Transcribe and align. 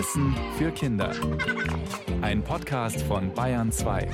Wissen 0.00 0.34
für 0.56 0.70
Kinder. 0.72 1.14
Ein 2.22 2.42
Podcast 2.42 3.02
von 3.02 3.34
Bayern 3.34 3.70
2. 3.70 4.08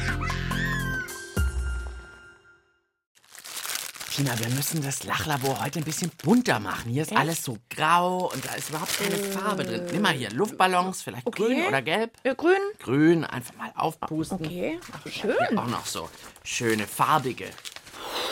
Tina, 4.13 4.37
wir 4.37 4.49
müssen 4.49 4.83
das 4.83 5.05
Lachlabor 5.05 5.63
heute 5.65 5.79
ein 5.79 5.85
bisschen 5.85 6.11
bunter 6.25 6.59
machen. 6.59 6.91
Hier 6.91 7.03
ist 7.03 7.13
Echt? 7.13 7.21
alles 7.21 7.45
so 7.45 7.59
grau 7.71 8.33
und 8.33 8.45
da 8.45 8.55
ist 8.55 8.71
überhaupt 8.71 8.99
keine 8.99 9.15
Farbe 9.17 9.63
drin. 9.63 9.87
Nimm 9.93 10.03
mal 10.03 10.13
hier 10.13 10.31
Luftballons, 10.31 11.03
vielleicht 11.03 11.25
Okay. 11.25 11.45
grün 11.55 11.67
oder 11.69 11.83
gelb. 11.83 12.11
Äh, 12.25 12.35
grün? 12.35 12.59
Grün, 12.81 13.23
einfach 13.25 13.55
mal 13.55 13.71
aufpusten. 13.77 14.39
Okay. 14.45 14.81
Ach, 14.93 15.09
schön. 15.09 15.57
Auch 15.57 15.69
noch 15.69 15.87
so 15.87 16.09
schöne 16.43 16.89
farbige 16.89 17.47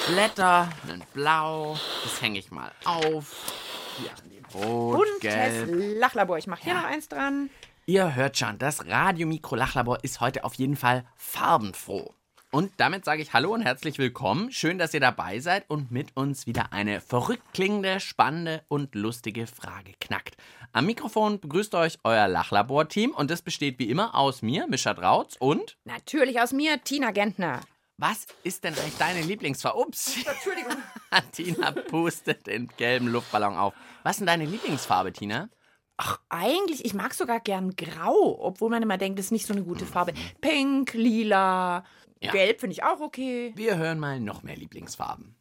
Blätter, 0.08 0.70
ein 0.88 1.04
Blau. 1.12 1.78
Das 2.02 2.20
hänge 2.20 2.40
ich 2.40 2.50
mal 2.50 2.72
auf. 2.84 3.53
Hier 3.98 4.10
Rot, 4.54 4.96
Buntes 4.98 5.20
Gelb. 5.20 5.70
Lachlabor. 5.98 6.38
Ich 6.38 6.46
mache 6.46 6.62
hier 6.62 6.74
Ja. 6.74 6.82
noch 6.82 6.88
eins 6.88 7.08
dran. 7.08 7.50
Ihr 7.86 8.14
hört 8.14 8.38
schon, 8.38 8.56
das 8.58 8.86
Radiomikro-Lachlabor 8.86 9.98
ist 10.02 10.20
heute 10.20 10.44
auf 10.44 10.54
jeden 10.54 10.76
Fall 10.76 11.04
farbenfroh. 11.16 12.14
Und 12.50 12.72
damit 12.76 13.04
sage 13.04 13.20
ich 13.20 13.32
Hallo 13.32 13.52
und 13.52 13.62
herzlich 13.62 13.98
willkommen. 13.98 14.52
Schön, 14.52 14.78
dass 14.78 14.94
ihr 14.94 15.00
dabei 15.00 15.40
seid 15.40 15.68
und 15.68 15.90
mit 15.90 16.16
uns 16.16 16.46
wieder 16.46 16.72
eine 16.72 17.00
verrückt 17.00 17.42
klingende, 17.52 17.98
spannende 17.98 18.62
und 18.68 18.94
lustige 18.94 19.48
Frage 19.48 19.92
knackt. 20.00 20.36
Am 20.72 20.86
Mikrofon 20.86 21.40
begrüßt 21.40 21.74
euch 21.74 21.98
euer 22.04 22.28
Lachlabor-Team 22.28 23.10
und 23.10 23.30
das 23.30 23.42
besteht 23.42 23.80
wie 23.80 23.90
immer 23.90 24.14
aus 24.14 24.40
mir, 24.40 24.68
Mischa 24.68 24.94
Drautz 24.94 25.34
und 25.40 25.76
Natürlich 25.84 26.40
aus 26.40 26.52
mir, 26.52 26.80
Tina 26.84 27.10
Gentner. 27.10 27.60
Was 27.96 28.26
ist 28.42 28.64
denn 28.64 28.74
eigentlich 28.74 28.96
deine 28.98 29.22
Lieblingsfarbe? 29.22 29.78
Ups, 29.78 30.16
Entschuldigung. 30.26 30.76
Tina 31.32 31.70
pustet 31.70 32.46
den 32.46 32.68
gelben 32.76 33.08
Luftballon 33.08 33.56
auf. 33.56 33.74
Was 34.02 34.12
ist 34.16 34.20
denn 34.20 34.26
deine 34.26 34.46
Lieblingsfarbe, 34.46 35.12
Tina? 35.12 35.48
Ach, 35.96 36.18
eigentlich, 36.28 36.84
ich 36.84 36.92
mag 36.94 37.14
sogar 37.14 37.38
gern 37.38 37.76
grau, 37.76 38.36
obwohl 38.40 38.68
man 38.70 38.82
immer 38.82 38.98
denkt, 38.98 39.18
das 39.18 39.26
ist 39.26 39.30
nicht 39.32 39.46
so 39.46 39.54
eine 39.54 39.62
gute 39.62 39.86
Farbe. 39.86 40.12
Pink, 40.40 40.92
lila, 40.94 41.84
Ja. 42.20 42.32
gelb 42.32 42.60
finde 42.60 42.72
ich 42.72 42.82
auch 42.82 43.00
okay. 43.00 43.52
Wir 43.54 43.76
hören 43.76 44.00
mal 44.00 44.18
noch 44.18 44.42
mehr 44.42 44.56
Lieblingsfarben. 44.56 45.36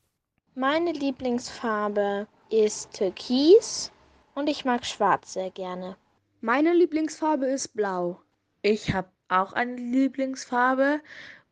Meine 0.54 0.92
Lieblingsfarbe 0.92 2.28
ist 2.52 2.92
Türkis 2.94 3.92
und 4.36 4.48
ich 4.48 4.64
mag 4.64 4.86
Schwarz 4.86 5.34
sehr 5.34 5.50
gerne. 5.50 5.98
Meine 6.42 6.74
Lieblingsfarbe 6.74 7.48
ist 7.48 7.70
blau. 7.70 8.22
Ich 8.62 8.94
habe 8.94 9.10
auch 9.30 9.54
eine 9.54 9.76
Lieblingsfarbe. 9.76 11.02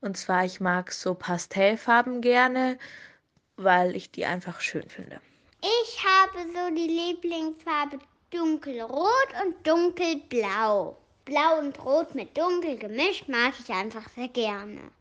Und 0.02 0.18
zwar, 0.18 0.46
ich 0.46 0.60
mag 0.60 0.92
so 0.92 1.14
Pastellfarben 1.14 2.22
gerne, 2.22 2.78
weil 3.56 3.96
ich 3.96 4.12
die 4.12 4.26
einfach 4.26 4.60
schön 4.60 4.90
finde. 4.90 5.22
Ich 5.62 6.04
habe 6.04 6.40
so 6.54 6.76
die 6.76 6.88
Lieblingsfarbe 6.88 8.00
dunkelrot 8.32 9.28
und 9.46 9.68
dunkelblau. 9.68 10.98
Blau 11.24 11.60
und 11.60 11.80
rot 11.86 12.16
mit 12.16 12.36
dunkel 12.36 12.78
gemischt 12.78 13.28
mag 13.28 13.54
ich 13.60 13.70
einfach 13.70 14.10
sehr 14.16 14.28
gerne. 14.28 14.92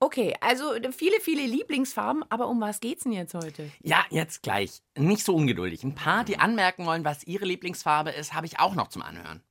Okay, 0.00 0.34
also 0.40 0.72
viele, 0.90 1.20
viele 1.20 1.46
Lieblingsfarben, 1.46 2.24
aber 2.28 2.48
um 2.48 2.60
was 2.60 2.80
geht's 2.80 3.04
denn 3.04 3.12
jetzt 3.12 3.34
heute? 3.34 3.70
Ja, 3.82 4.04
jetzt 4.10 4.42
gleich. 4.42 4.82
Nicht 4.96 5.24
so 5.24 5.34
ungeduldig. 5.34 5.84
Ein 5.84 5.94
paar, 5.94 6.24
die 6.24 6.38
anmerken 6.38 6.84
wollen, 6.84 7.04
was 7.04 7.24
ihre 7.24 7.46
Lieblingsfarbe 7.46 8.10
ist, 8.10 8.34
habe 8.34 8.46
ich 8.46 8.58
auch 8.58 8.74
noch 8.74 8.88
zum 8.88 9.00
Anhören. 9.00 9.42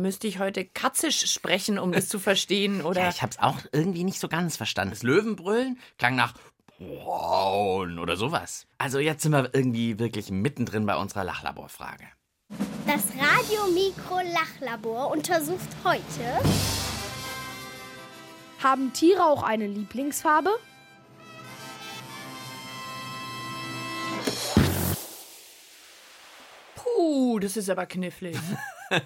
Müsste 0.00 0.26
ich 0.26 0.40
heute 0.40 0.64
katzisch 0.64 1.30
sprechen, 1.32 1.78
um 1.78 1.92
das 1.92 2.08
zu 2.08 2.18
verstehen? 2.18 2.82
Oder? 2.82 3.02
Ja, 3.02 3.08
ich 3.10 3.22
habe 3.22 3.30
es 3.30 3.38
auch 3.38 3.58
irgendwie 3.70 4.02
nicht 4.02 4.18
so 4.18 4.26
ganz 4.28 4.56
verstanden. 4.56 4.90
Das 4.90 5.04
Löwenbrüllen 5.04 5.78
klang 5.98 6.16
nach 6.16 6.34
Braun 6.78 8.00
oder 8.00 8.16
sowas. 8.16 8.66
Also 8.76 8.98
jetzt 8.98 9.22
sind 9.22 9.30
wir 9.32 9.50
irgendwie 9.54 10.00
wirklich 10.00 10.30
mittendrin 10.30 10.84
bei 10.84 10.96
unserer 10.96 11.22
Lachlaborfrage. 11.22 12.06
Das 12.86 13.04
Radiomikro-Lachlabor 13.16 15.10
untersucht 15.12 15.60
heute 15.84 16.40
Haben 18.62 18.92
Tiere 18.92 19.24
auch 19.24 19.44
eine 19.44 19.68
Lieblingsfarbe? 19.68 20.50
Puh, 26.74 27.38
das 27.38 27.56
ist 27.56 27.70
aber 27.70 27.86
knifflig. 27.86 28.36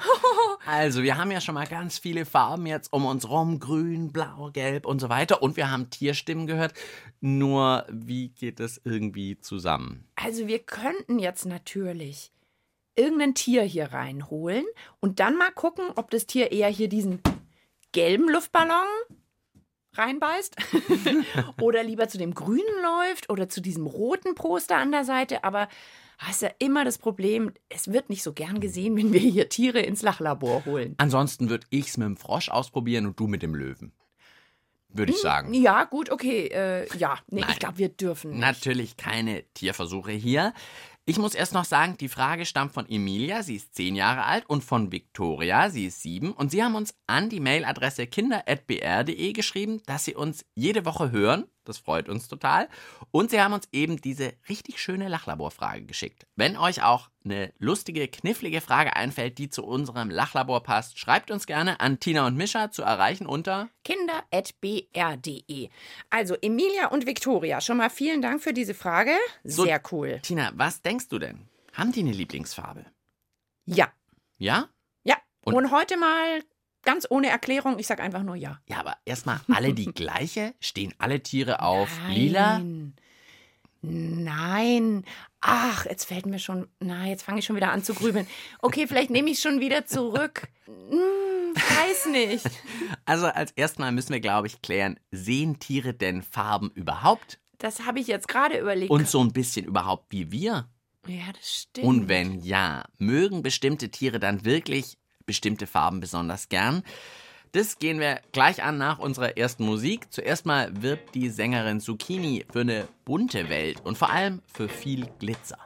Also, 0.66 1.02
wir 1.02 1.16
haben 1.16 1.30
ja 1.30 1.40
schon 1.40 1.54
mal 1.54 1.66
ganz 1.66 1.98
viele 1.98 2.26
Farben 2.26 2.66
jetzt 2.66 2.92
um 2.92 3.06
uns 3.06 3.28
rum. 3.28 3.58
Grün, 3.58 4.12
blau, 4.12 4.50
gelb 4.52 4.86
und 4.86 5.00
so 5.00 5.08
weiter. 5.08 5.42
Und 5.42 5.56
wir 5.56 5.70
haben 5.70 5.90
Tierstimmen 5.90 6.46
gehört. 6.46 6.74
Nur, 7.20 7.86
wie 7.90 8.28
geht 8.28 8.60
das 8.60 8.80
irgendwie 8.84 9.38
zusammen? 9.38 10.04
Also 10.14 10.46
wir 10.46 10.58
könnten 10.60 11.18
jetzt 11.18 11.46
natürlich 11.46 12.32
irgendein 12.94 13.34
Tier 13.34 13.62
hier 13.62 13.92
reinholen 13.92 14.64
und 15.00 15.20
dann 15.20 15.36
mal 15.36 15.52
gucken, 15.52 15.84
ob 15.94 16.10
das 16.10 16.26
Tier 16.26 16.52
eher 16.52 16.68
hier 16.68 16.88
diesen 16.88 17.20
gelben 17.92 18.28
Luftballon 18.28 18.86
reinbeißt 19.98 20.56
oder 21.60 21.82
lieber 21.82 22.08
zu 22.08 22.18
dem 22.18 22.34
grünen 22.34 22.62
läuft 22.82 23.30
oder 23.30 23.48
zu 23.48 23.60
diesem 23.60 23.86
roten 23.86 24.34
Poster 24.34 24.76
an 24.76 24.92
der 24.92 25.04
Seite. 25.04 25.44
Aber 25.44 25.68
hast 26.18 26.42
ja 26.42 26.50
immer 26.58 26.84
das 26.84 26.98
Problem, 26.98 27.52
es 27.68 27.92
wird 27.92 28.10
nicht 28.10 28.22
so 28.22 28.32
gern 28.32 28.60
gesehen, 28.60 28.96
wenn 28.96 29.12
wir 29.12 29.20
hier 29.20 29.48
Tiere 29.48 29.80
ins 29.80 30.02
Lachlabor 30.02 30.64
holen. 30.64 30.94
Ansonsten 30.98 31.48
würde 31.48 31.66
ich 31.70 31.88
es 31.88 31.96
mit 31.96 32.06
dem 32.06 32.16
Frosch 32.16 32.48
ausprobieren 32.48 33.06
und 33.06 33.18
du 33.18 33.26
mit 33.26 33.42
dem 33.42 33.54
Löwen. 33.54 33.92
Würde 34.90 35.12
ich 35.12 35.18
sagen. 35.18 35.52
Ja, 35.52 35.84
gut, 35.84 36.10
okay. 36.10 36.46
Äh, 36.46 36.88
ja, 36.96 37.18
nee, 37.28 37.42
Nein. 37.42 37.50
ich 37.52 37.58
glaube, 37.58 37.76
wir 37.76 37.90
dürfen. 37.90 38.30
nicht. 38.30 38.40
Natürlich 38.40 38.96
keine 38.96 39.44
Tierversuche 39.52 40.12
hier. 40.12 40.54
Ich 41.08 41.16
muss 41.16 41.34
erst 41.34 41.54
noch 41.54 41.64
sagen, 41.64 41.96
die 41.96 42.10
Frage 42.10 42.44
stammt 42.44 42.74
von 42.74 42.86
Emilia, 42.86 43.42
sie 43.42 43.56
ist 43.56 43.74
zehn 43.74 43.96
Jahre 43.96 44.24
alt, 44.24 44.44
und 44.46 44.62
von 44.62 44.92
Victoria, 44.92 45.70
sie 45.70 45.86
ist 45.86 46.02
sieben. 46.02 46.32
Und 46.32 46.50
sie 46.50 46.62
haben 46.62 46.74
uns 46.74 46.94
an 47.06 47.30
die 47.30 47.40
Mailadresse 47.40 48.06
kinder.br.de 48.06 49.32
geschrieben, 49.32 49.80
dass 49.86 50.04
sie 50.04 50.14
uns 50.14 50.44
jede 50.54 50.84
Woche 50.84 51.10
hören. 51.10 51.46
Das 51.68 51.78
freut 51.78 52.08
uns 52.08 52.28
total. 52.28 52.68
Und 53.10 53.30
sie 53.30 53.40
haben 53.40 53.52
uns 53.52 53.68
eben 53.72 54.00
diese 54.00 54.32
richtig 54.48 54.80
schöne 54.80 55.08
Lachlaborfrage 55.08 55.82
geschickt. 55.84 56.26
Wenn 56.34 56.56
euch 56.56 56.82
auch 56.82 57.10
eine 57.24 57.52
lustige, 57.58 58.08
knifflige 58.08 58.60
Frage 58.62 58.96
einfällt, 58.96 59.36
die 59.38 59.50
zu 59.50 59.64
unserem 59.64 60.08
Lachlabor 60.08 60.62
passt, 60.62 60.98
schreibt 60.98 61.30
uns 61.30 61.46
gerne 61.46 61.80
an 61.80 62.00
Tina 62.00 62.26
und 62.26 62.36
Mischa 62.36 62.70
zu 62.70 62.82
erreichen 62.82 63.26
unter 63.26 63.68
kinder.br.de. 63.84 65.68
Also 66.10 66.36
Emilia 66.40 66.88
und 66.88 67.06
Victoria, 67.06 67.60
schon 67.60 67.76
mal 67.76 67.90
vielen 67.90 68.22
Dank 68.22 68.42
für 68.42 68.52
diese 68.52 68.74
Frage. 68.74 69.12
So- 69.44 69.64
Sehr 69.64 69.80
cool. 69.92 70.20
Tina, 70.22 70.50
was 70.54 70.82
denkst 70.82 71.08
du 71.08 71.18
denn? 71.18 71.48
Haben 71.74 71.92
die 71.92 72.00
eine 72.00 72.12
Lieblingsfarbe? 72.12 72.84
Ja, 73.66 73.88
Ja? 74.38 74.68
ja. 75.04 75.16
Und- 75.44 75.54
Und, 75.54 75.70
heute 75.70 75.96
mal 75.96 76.42
ganz 76.82 77.06
ohne 77.10 77.28
Erklärung, 77.28 77.78
ich 77.78 77.86
sag 77.86 78.00
einfach 78.00 78.22
nur 78.22 78.36
ja. 78.36 78.60
Ja, 78.66 78.80
aber 78.80 78.96
erstmal 79.04 79.40
alle 79.52 79.74
die 79.74 79.86
gleiche? 79.92 80.54
Stehen 80.60 80.94
alle 80.98 81.22
Tiere 81.22 81.62
auf 81.62 81.88
lila? 82.08 82.58
Nein. 82.58 82.94
Nein. 83.80 85.04
Ach, 85.40 85.86
jetzt 85.86 86.06
fällt 86.06 86.26
mir 86.26 86.38
schon. 86.40 86.66
Na, 86.80 87.06
jetzt 87.06 87.22
fange 87.22 87.38
ich 87.38 87.44
schon 87.44 87.54
wieder 87.56 87.70
an 87.70 87.84
zu 87.84 87.94
grübeln. 87.94 88.26
Okay, 88.60 88.86
vielleicht 88.88 89.10
nehme 89.10 89.30
ich 89.30 89.40
schon 89.40 89.60
wieder 89.60 89.86
zurück. 89.86 90.48
Hm, 90.66 91.54
weiß 91.54 92.06
nicht. 92.10 92.48
Also 93.04 93.26
als 93.26 93.52
erstmal 93.52 93.90
müssen 93.92 94.12
wir, 94.12 94.20
glaube 94.20 94.48
ich, 94.48 94.60
klären, 94.60 95.00
sehen 95.10 95.58
Tiere 95.58 95.94
denn 95.94 96.22
Farben 96.22 96.70
überhaupt? 96.74 97.38
Das 97.56 97.86
habe 97.86 98.00
ich 98.00 98.06
jetzt 98.06 98.28
gerade 98.28 98.58
überlegt. 98.58 98.90
Und 98.90 99.08
so 99.08 99.20
ein 99.22 99.32
bisschen 99.32 99.64
überhaupt 99.64 100.06
wie 100.10 100.30
wir? 100.30 100.68
ja, 101.06 101.32
das 101.32 101.62
stimmt. 101.62 101.86
Und 101.86 102.08
wenn 102.08 102.40
ja, 102.42 102.84
mögen 102.98 103.42
bestimmte 103.42 103.90
Tiere 103.90 104.20
dann 104.20 104.44
wirklich 104.44 104.98
bestimmte 105.28 105.68
Farben 105.68 106.00
besonders 106.00 106.48
gern? 106.48 106.82
Das 107.52 107.78
gehen 107.78 108.00
wir 108.00 108.20
gleich 108.32 108.62
an 108.62 108.76
nach 108.76 108.98
unserer 108.98 109.38
ersten 109.38 109.64
Musik. 109.64 110.08
Zuerst 110.10 110.44
mal 110.44 110.70
wirbt 110.82 111.14
die 111.14 111.30
Sängerin 111.30 111.80
Zucchini 111.80 112.44
für 112.50 112.60
eine 112.62 112.88
bunte 113.04 113.48
Welt 113.48 113.80
und 113.84 113.96
vor 113.96 114.10
allem 114.10 114.42
für 114.52 114.68
viel 114.68 115.06
Glitzer. 115.18 115.58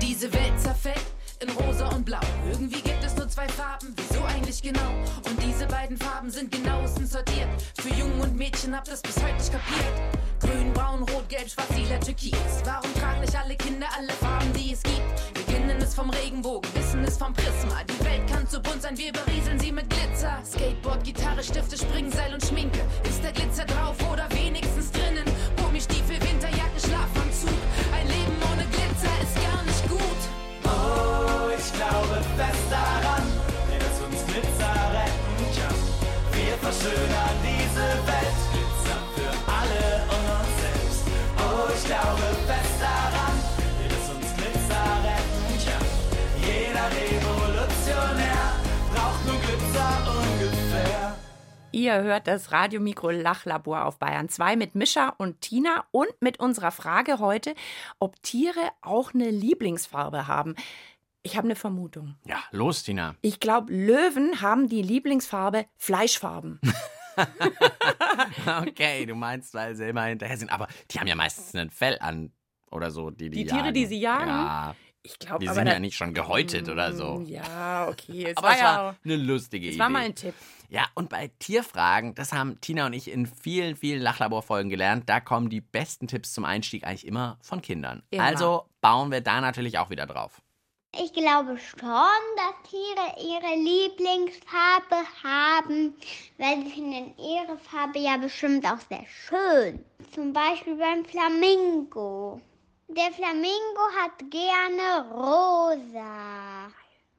Diese 0.00 0.32
Welt 0.32 0.58
zerfällt 0.58 1.04
in 1.40 1.50
rosa 1.50 1.88
und 1.88 2.04
blau. 2.04 2.20
Irgendwie 2.50 2.80
gibt 2.80 3.04
es 3.04 3.16
nur 3.16 3.28
zwei 3.28 3.46
Farben, 3.48 3.94
wieso 3.96 4.24
eigentlich 4.24 4.60
genau? 4.62 4.90
Und 5.28 5.40
diese 5.42 5.66
beiden 5.66 5.96
Farben 5.96 6.30
sind 6.30 6.50
genauestens 6.50 7.12
sortiert. 7.12 7.48
Für 7.80 7.94
Jungen 7.94 8.20
und 8.20 8.36
Mädchen 8.36 8.74
habt 8.74 8.88
das 8.88 9.02
bis 9.02 9.16
heute 9.22 9.34
nicht 9.34 9.52
kapiert. 9.52 9.84
Grün, 10.40 10.72
braun, 10.72 11.02
rot, 11.02 11.28
gelb, 11.28 11.48
schwarz, 11.48 11.70
lila, 11.76 11.98
türkis. 11.98 12.62
Warum 12.64 12.92
tragen 12.94 13.20
nicht 13.20 13.36
alle 13.36 13.56
Kinder 13.56 13.86
alle 13.96 14.12
Farben, 14.12 14.52
die 14.54 14.72
es 14.72 14.82
gibt? 14.82 15.47
ist 15.88 15.94
vom 15.94 16.10
Regenbogen, 16.10 16.70
Wissen 16.74 17.02
ist 17.04 17.18
vom 17.18 17.32
Prisma. 17.32 17.80
Die 17.88 18.04
Welt 18.04 18.26
kann 18.30 18.46
zu 18.46 18.60
bunt 18.60 18.82
sein, 18.82 18.96
wir 18.98 19.10
berieseln 19.10 19.58
sie 19.58 19.72
mit 19.72 19.88
Glitzer. 19.88 20.38
Skateboard, 20.44 21.02
Gitarre, 21.02 21.42
Stifte, 21.42 21.78
Springseil 21.78 22.34
und 22.34 22.44
Schminke. 22.44 22.80
Ist 23.08 23.24
der 23.24 23.32
Glitzer 23.32 23.64
drauf 23.64 23.96
oder 24.12 24.28
wenigstens 24.30 24.90
drinnen? 24.90 25.24
Gummistiefel, 25.56 26.20
Winterjacke, 26.20 26.80
Schlafanzug. 26.80 27.60
Ein 27.96 28.06
Leben 28.06 28.36
ohne 28.52 28.66
Glitzer 28.68 29.14
ist 29.24 29.36
gar 29.40 29.62
nicht 29.64 29.88
gut. 29.88 30.20
Oh, 30.64 31.48
ich 31.56 31.72
glaube 31.72 32.16
fest 32.36 32.68
daran, 32.68 33.24
dass 33.80 33.96
uns 34.04 34.26
Glitzer 34.26 34.74
retten 34.92 35.40
kann. 35.56 35.78
Wir 36.36 36.54
verschönern 36.60 37.36
diese 37.42 37.86
Welt. 38.06 38.27
Ihr 51.70 52.02
hört 52.02 52.26
das 52.26 52.50
Radiomikro 52.50 53.10
Lachlabor 53.10 53.84
auf 53.84 53.98
Bayern 53.98 54.28
2 54.28 54.56
mit 54.56 54.74
Mischa 54.74 55.10
und 55.18 55.40
Tina 55.42 55.84
und 55.90 56.10
mit 56.20 56.40
unserer 56.40 56.70
Frage 56.70 57.18
heute, 57.18 57.54
ob 57.98 58.22
Tiere 58.22 58.70
auch 58.80 59.12
eine 59.12 59.30
Lieblingsfarbe 59.30 60.26
haben. 60.26 60.56
Ich 61.22 61.36
habe 61.36 61.46
eine 61.46 61.56
Vermutung. 61.56 62.14
Ja, 62.24 62.38
los, 62.52 62.84
Tina. 62.84 63.16
Ich 63.20 63.38
glaube, 63.38 63.72
Löwen 63.72 64.40
haben 64.40 64.68
die 64.68 64.82
Lieblingsfarbe 64.82 65.66
Fleischfarben. 65.76 66.60
okay, 68.66 69.04
du 69.04 69.14
meinst, 69.14 69.52
weil 69.52 69.74
sie 69.74 69.88
immer 69.88 70.04
hinterher 70.04 70.36
sind. 70.36 70.50
Aber 70.50 70.68
die 70.90 71.00
haben 71.00 71.06
ja 71.08 71.16
meistens 71.16 71.54
ein 71.54 71.70
Fell 71.70 71.98
an 72.00 72.32
oder 72.70 72.90
so. 72.90 73.10
Die, 73.10 73.28
die, 73.28 73.38
Die 73.40 73.46
Tiere, 73.46 73.58
jagen. 73.58 73.74
die 73.74 73.86
sie 73.86 73.98
jagen? 74.00 74.28
Ja, 74.28 74.74
Ich 75.02 75.18
glaube, 75.18 75.38
die 75.40 75.48
aber 75.48 75.54
sind 75.56 75.66
da- 75.66 75.72
ja 75.72 75.78
nicht 75.78 75.96
schon 75.96 76.12
gehäutet 76.12 76.68
oder 76.68 76.92
so. 76.92 77.22
Ja, 77.26 77.88
okay. 77.88 78.26
Es 78.30 78.36
Aber 78.36 78.48
war 78.48 78.54
es 78.54 78.60
ja 78.60 78.66
war 78.76 78.96
eine 79.04 79.16
lustige 79.16 79.66
es 79.66 79.74
Idee. 79.74 79.80
war 79.80 79.88
mal 79.88 80.02
ein 80.02 80.14
Tipp. 80.14 80.34
Ja, 80.70 80.86
und 80.94 81.08
bei 81.08 81.30
Tierfragen, 81.38 82.14
das 82.14 82.32
haben 82.32 82.60
Tina 82.60 82.84
und 82.86 82.92
ich 82.92 83.10
in 83.10 83.26
vielen, 83.26 83.74
vielen 83.76 84.02
Lachlabor-Folgen 84.02 84.68
gelernt, 84.68 85.08
da 85.08 85.18
kommen 85.20 85.48
die 85.48 85.62
besten 85.62 86.08
Tipps 86.08 86.34
zum 86.34 86.44
Einstieg 86.44 86.84
eigentlich 86.84 87.06
immer 87.06 87.38
von 87.40 87.62
Kindern. 87.62 88.02
Immer. 88.10 88.24
Also 88.24 88.64
bauen 88.82 89.10
wir 89.10 89.22
da 89.22 89.40
natürlich 89.40 89.78
auch 89.78 89.88
wieder 89.88 90.04
drauf. 90.06 90.42
Ich 90.94 91.12
glaube 91.12 91.56
schon, 91.58 91.80
dass 91.80 92.70
Tiere 92.70 93.14
ihre 93.18 93.56
Lieblingsfarbe 93.62 94.96
haben, 95.22 95.94
weil 96.38 96.64
sie 96.64 96.70
finden 96.70 97.14
ihre 97.18 97.58
Farbe 97.58 97.98
ja 97.98 98.16
bestimmt 98.16 98.66
auch 98.66 98.78
sehr 98.88 99.04
schön. 99.06 99.84
Zum 100.14 100.32
Beispiel 100.32 100.76
beim 100.76 101.04
Flamingo. 101.04 102.40
Der 102.90 103.12
Flamingo 103.12 103.82
hat 104.00 104.30
gerne 104.30 105.10
rosa, 105.12 106.72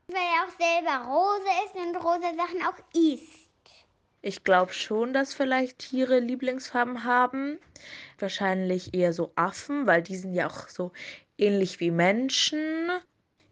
weil 0.08 0.18
er 0.18 0.44
auch 0.44 0.58
selber 0.58 1.06
rosa 1.08 1.52
ist 1.64 1.76
und 1.76 1.96
rosa 1.96 2.34
Sachen 2.36 2.64
auch 2.64 2.80
isst. 2.96 3.30
Ich 4.24 4.44
glaube 4.44 4.74
schon, 4.74 5.14
dass 5.14 5.36
vielleicht 5.36 5.78
Tiere 5.78 6.20
Lieblingsfarben 6.22 7.04
haben. 7.04 7.60
Wahrscheinlich 8.18 8.96
eher 8.96 9.14
so 9.14 9.32
Affen, 9.36 9.86
weil 9.86 10.02
die 10.02 10.16
sind 10.16 10.34
ja 10.34 10.48
auch 10.48 10.70
so 10.70 10.92
ähnlich 11.38 11.80
wie 11.80 11.92
Menschen. 11.92 12.90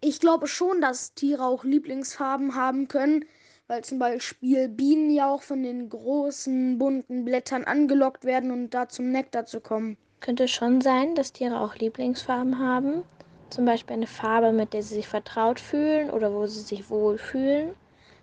Ich 0.02 0.20
glaube 0.20 0.48
schon, 0.48 0.82
dass 0.82 1.14
Tiere 1.14 1.46
auch 1.46 1.64
Lieblingsfarben 1.64 2.56
haben 2.56 2.88
können, 2.88 3.26
weil 3.68 3.84
zum 3.84 4.00
Beispiel 4.00 4.70
Bienen 4.70 5.12
ja 5.12 5.30
auch 5.32 5.44
von 5.44 5.62
den 5.62 5.88
großen 5.88 6.80
bunten 6.80 7.26
Blättern 7.26 7.64
angelockt 7.64 8.26
werden 8.26 8.50
und 8.50 8.72
da 8.72 8.90
zum 8.90 9.12
Nektar 9.12 9.46
zu 9.46 9.62
kommen. 9.62 9.98
Könnte 10.20 10.48
schon 10.48 10.82
sein, 10.82 11.16
dass 11.16 11.34
Tiere 11.34 11.62
auch 11.62 11.76
Lieblingsfarben 11.76 12.60
haben. 12.60 13.04
Zum 13.50 13.66
Beispiel 13.66 13.96
eine 13.96 14.08
Farbe, 14.08 14.52
mit 14.52 14.74
der 14.74 14.84
sie 14.84 14.96
sich 14.96 15.08
vertraut 15.08 15.60
fühlen 15.60 16.10
oder 16.10 16.34
wo 16.34 16.48
sie 16.48 16.62
sich 16.62 16.90
wohlfühlen. 16.90 17.76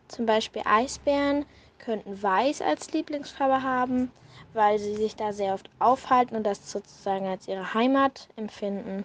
Zum 0.08 0.26
Beispiel 0.26 0.62
Eisbären 0.64 1.46
könnten 1.79 2.23
Weiß 2.23 2.61
als 2.61 2.93
Lieblingsfarbe 2.93 3.62
haben, 3.62 4.11
weil 4.52 4.79
sie 4.79 4.94
sich 4.96 5.17
da 5.17 5.32
sehr 5.32 5.55
oft 5.55 5.69
aufhalten 5.79 6.37
und 6.37 6.44
das 6.44 6.70
sozusagen 6.70 7.26
als 7.26 7.49
ihre 7.49 7.75
Heimat 7.75 8.29
empfinden. 8.37 9.05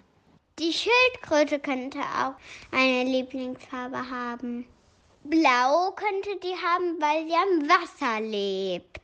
Die 0.58 0.72
Schildkröte 0.72 1.58
könnte 1.58 2.00
auch 2.00 2.34
eine 2.70 3.04
Lieblingsfarbe 3.04 4.10
haben. 4.10 4.66
Blau 5.24 5.92
könnte 5.92 6.38
die 6.42 6.54
haben, 6.54 7.00
weil 7.00 7.26
sie 7.26 7.34
am 7.34 7.68
Wasser 7.68 8.20
lebt. 8.20 9.00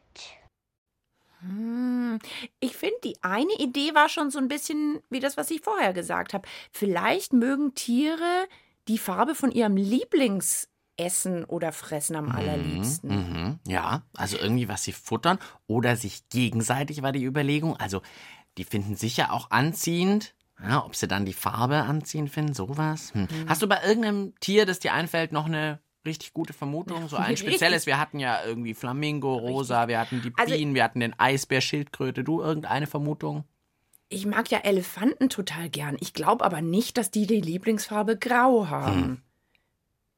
Hm, 1.49 2.19
Ich 2.61 2.77
finde, 2.77 2.97
die 3.05 3.17
eine 3.23 3.53
Idee 3.59 3.95
war 3.95 4.09
schon 4.09 4.31
so 4.31 4.39
ein 4.39 4.49
bisschen 4.49 5.01
wie 5.11 5.21
das, 5.21 5.37
was 5.37 5.51
ich 5.51 5.61
vorher 5.61 5.93
gesagt 5.93 6.35
habe. 6.35 6.49
Vielleicht 6.73 7.33
mögen 7.33 7.75
Tiere 7.75 8.47
die 8.89 8.99
Farbe 8.99 9.35
von 9.35 9.51
ihrem 9.51 9.77
Lieblingsessen 9.77 11.45
oder 11.45 11.73
Fressen 11.73 12.17
am 12.17 12.29
allerliebsten. 12.31 13.11
Mhm, 13.11 13.59
ja, 13.67 14.03
also 14.17 14.37
irgendwie 14.39 14.69
was 14.69 14.85
sie 14.85 14.93
futtern 14.93 15.39
oder 15.67 15.97
sich 15.97 16.29
gegenseitig 16.29 17.03
war 17.03 17.13
die 17.13 17.25
Überlegung. 17.25 17.77
Also 17.77 18.03
die 18.59 18.65
finden 18.65 18.97
sich 18.97 19.17
ja 19.17 19.31
auch 19.31 19.51
anziehend. 19.51 20.35
Ja, 20.63 20.85
ob 20.87 20.97
sie 20.97 21.07
dann 21.07 21.27
die 21.27 21.35
Farbe 21.35 21.83
anziehend 21.83 22.31
finden, 22.31 22.55
sowas. 22.55 23.13
Hm. 23.13 23.23
Mhm. 23.23 23.49
Hast 23.49 23.61
du 23.61 23.67
bei 23.67 23.83
irgendeinem 23.85 24.33
Tier, 24.41 24.65
das 24.65 24.79
dir 24.79 24.95
einfällt, 24.95 25.31
noch 25.31 25.45
eine 25.45 25.81
richtig 26.07 26.33
gute 26.33 26.53
Vermutung? 26.53 27.09
So 27.09 27.17
ein 27.17 27.37
spezielles. 27.37 27.87
Wir 27.87 27.99
hatten 27.99 28.19
ja 28.19 28.45
irgendwie 28.45 28.75
Flamingo, 28.75 29.35
Rosa, 29.37 29.89
wir 29.89 29.99
hatten 29.99 30.23
die 30.23 30.33
Also- 30.37 30.55
Bienen, 30.55 30.75
wir 30.75 30.85
hatten 30.85 31.01
den 31.01 31.19
Eisbär, 31.19 31.61
Schildkröte. 31.61 32.25
Du 32.25 32.41
irgendeine 32.41 32.87
Vermutung? 32.87 33.45
Ich 34.09 34.25
mag 34.25 34.51
ja 34.51 34.59
Elefanten 34.59 35.29
total 35.29 35.69
gern. 35.69 35.97
Ich 36.01 36.15
glaube 36.15 36.45
aber 36.45 36.61
nicht, 36.63 36.97
dass 36.97 37.11
die 37.11 37.27
die 37.27 37.41
Lieblingsfarbe 37.41 38.17
grau 38.17 38.69
haben. 38.69 39.03
Hm. 39.03 39.23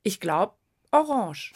Ich 0.03 0.21
glaube 0.21 0.53
orange. 0.91 1.53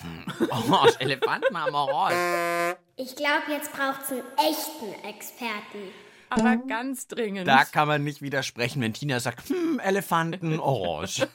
Orange, 0.51 0.97
Elefanten 1.01 1.59
haben 1.59 1.75
Orange. 1.75 2.77
Ich 2.97 3.15
glaube, 3.17 3.51
jetzt 3.51 3.73
braucht 3.73 4.01
es 4.05 4.11
einen 4.13 4.23
echten 4.39 5.07
Experten. 5.09 5.93
Aber 6.35 6.57
ganz 6.57 7.09
dringend. 7.09 7.47
Da 7.47 7.65
kann 7.65 7.89
man 7.89 8.05
nicht 8.05 8.23
widersprechen, 8.23 8.81
wenn 8.81 8.95
Tina 8.95 9.21
sagt, 9.21 9.49
hm, 9.51 9.79
Elefanten, 9.83 10.59
orange. 10.61 11.27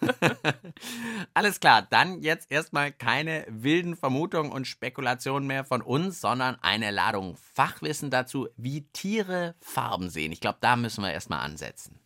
Alles 1.34 1.60
klar, 1.60 1.86
dann 1.88 2.22
jetzt 2.22 2.52
erstmal 2.52 2.92
keine 2.92 3.46
wilden 3.48 3.96
Vermutungen 3.96 4.52
und 4.52 4.66
Spekulationen 4.66 5.48
mehr 5.48 5.64
von 5.64 5.82
uns, 5.82 6.20
sondern 6.20 6.58
eine 6.62 6.92
Ladung 6.92 7.38
Fachwissen 7.54 8.10
dazu, 8.10 8.48
wie 8.58 8.88
Tiere 8.94 9.56
Farben 9.60 10.10
sehen. 10.10 10.32
Ich 10.32 10.42
glaube, 10.42 10.58
da 10.62 10.76
müssen 10.76 11.04
wir 11.04 11.12
erstmal 11.12 11.42
ansetzen. 11.42 12.00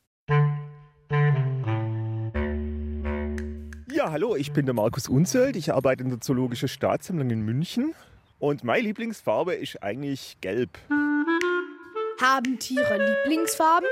Ja, 3.94 4.12
hallo, 4.12 4.36
ich 4.36 4.52
bin 4.52 4.66
der 4.66 4.74
Markus 4.74 5.08
Unzelt. 5.08 5.56
Ich 5.56 5.74
arbeite 5.74 6.04
in 6.04 6.10
der 6.10 6.22
Zoologischen 6.22 6.68
Staatssammlung 6.68 7.30
in 7.30 7.42
München. 7.42 7.94
Und 8.40 8.64
meine 8.64 8.82
Lieblingsfarbe 8.82 9.54
ist 9.54 9.82
eigentlich 9.84 10.38
gelb. 10.42 10.80
Haben 12.22 12.60
Tiere 12.60 13.00
Lieblingsfarben? 13.00 13.90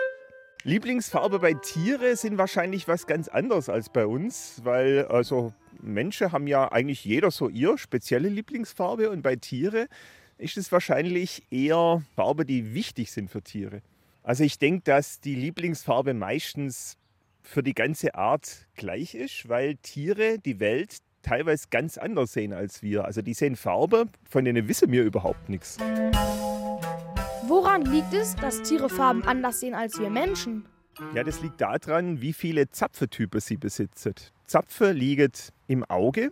Lieblingsfarbe 0.61 1.39
bei 1.39 1.55
Tiere 1.55 2.15
sind 2.15 2.37
wahrscheinlich 2.37 2.87
was 2.87 3.07
ganz 3.07 3.27
anderes 3.27 3.69
als 3.69 3.89
bei 3.89 4.05
uns, 4.05 4.61
weil 4.63 5.05
also 5.05 5.51
Menschen 5.81 6.31
haben 6.31 6.45
ja 6.45 6.71
eigentlich 6.71 7.03
jeder 7.03 7.31
so 7.31 7.49
ihr 7.49 7.79
spezielle 7.79 8.29
Lieblingsfarbe 8.29 9.09
und 9.09 9.23
bei 9.23 9.35
Tiere 9.35 9.87
ist 10.37 10.57
es 10.57 10.71
wahrscheinlich 10.71 11.41
eher 11.49 12.03
Farbe, 12.15 12.45
die 12.45 12.75
wichtig 12.75 13.11
sind 13.11 13.31
für 13.31 13.41
Tiere. 13.41 13.81
Also 14.21 14.43
ich 14.43 14.59
denke, 14.59 14.83
dass 14.83 15.19
die 15.21 15.33
Lieblingsfarbe 15.33 16.13
meistens 16.13 16.97
für 17.41 17.63
die 17.63 17.73
ganze 17.73 18.13
Art 18.13 18.67
gleich 18.75 19.15
ist, 19.15 19.49
weil 19.49 19.77
Tiere 19.77 20.37
die 20.37 20.59
Welt 20.59 20.97
teilweise 21.23 21.65
ganz 21.71 21.97
anders 21.97 22.33
sehen 22.33 22.53
als 22.53 22.83
wir. 22.83 23.05
Also 23.05 23.23
die 23.23 23.33
sehen 23.33 23.55
Farbe, 23.55 24.05
von 24.29 24.45
denen 24.45 24.67
wissen 24.67 24.91
wir 24.91 25.03
überhaupt 25.03 25.49
nichts. 25.49 25.79
Woran 27.49 27.83
liegt 27.85 28.13
es, 28.13 28.35
dass 28.35 28.61
Tiere 28.61 28.89
Farben 28.89 29.23
anders 29.23 29.59
sehen 29.59 29.73
als 29.73 29.99
wir 29.99 30.11
Menschen? 30.11 30.67
Ja, 31.15 31.23
das 31.23 31.41
liegt 31.41 31.59
daran, 31.59 32.21
wie 32.21 32.31
viele 32.31 32.69
Zapfentypen 32.69 33.41
sie 33.41 33.57
besitzen. 33.57 34.13
Zapfen 34.45 34.95
liegen 34.95 35.31
im 35.65 35.83
Auge. 35.83 36.31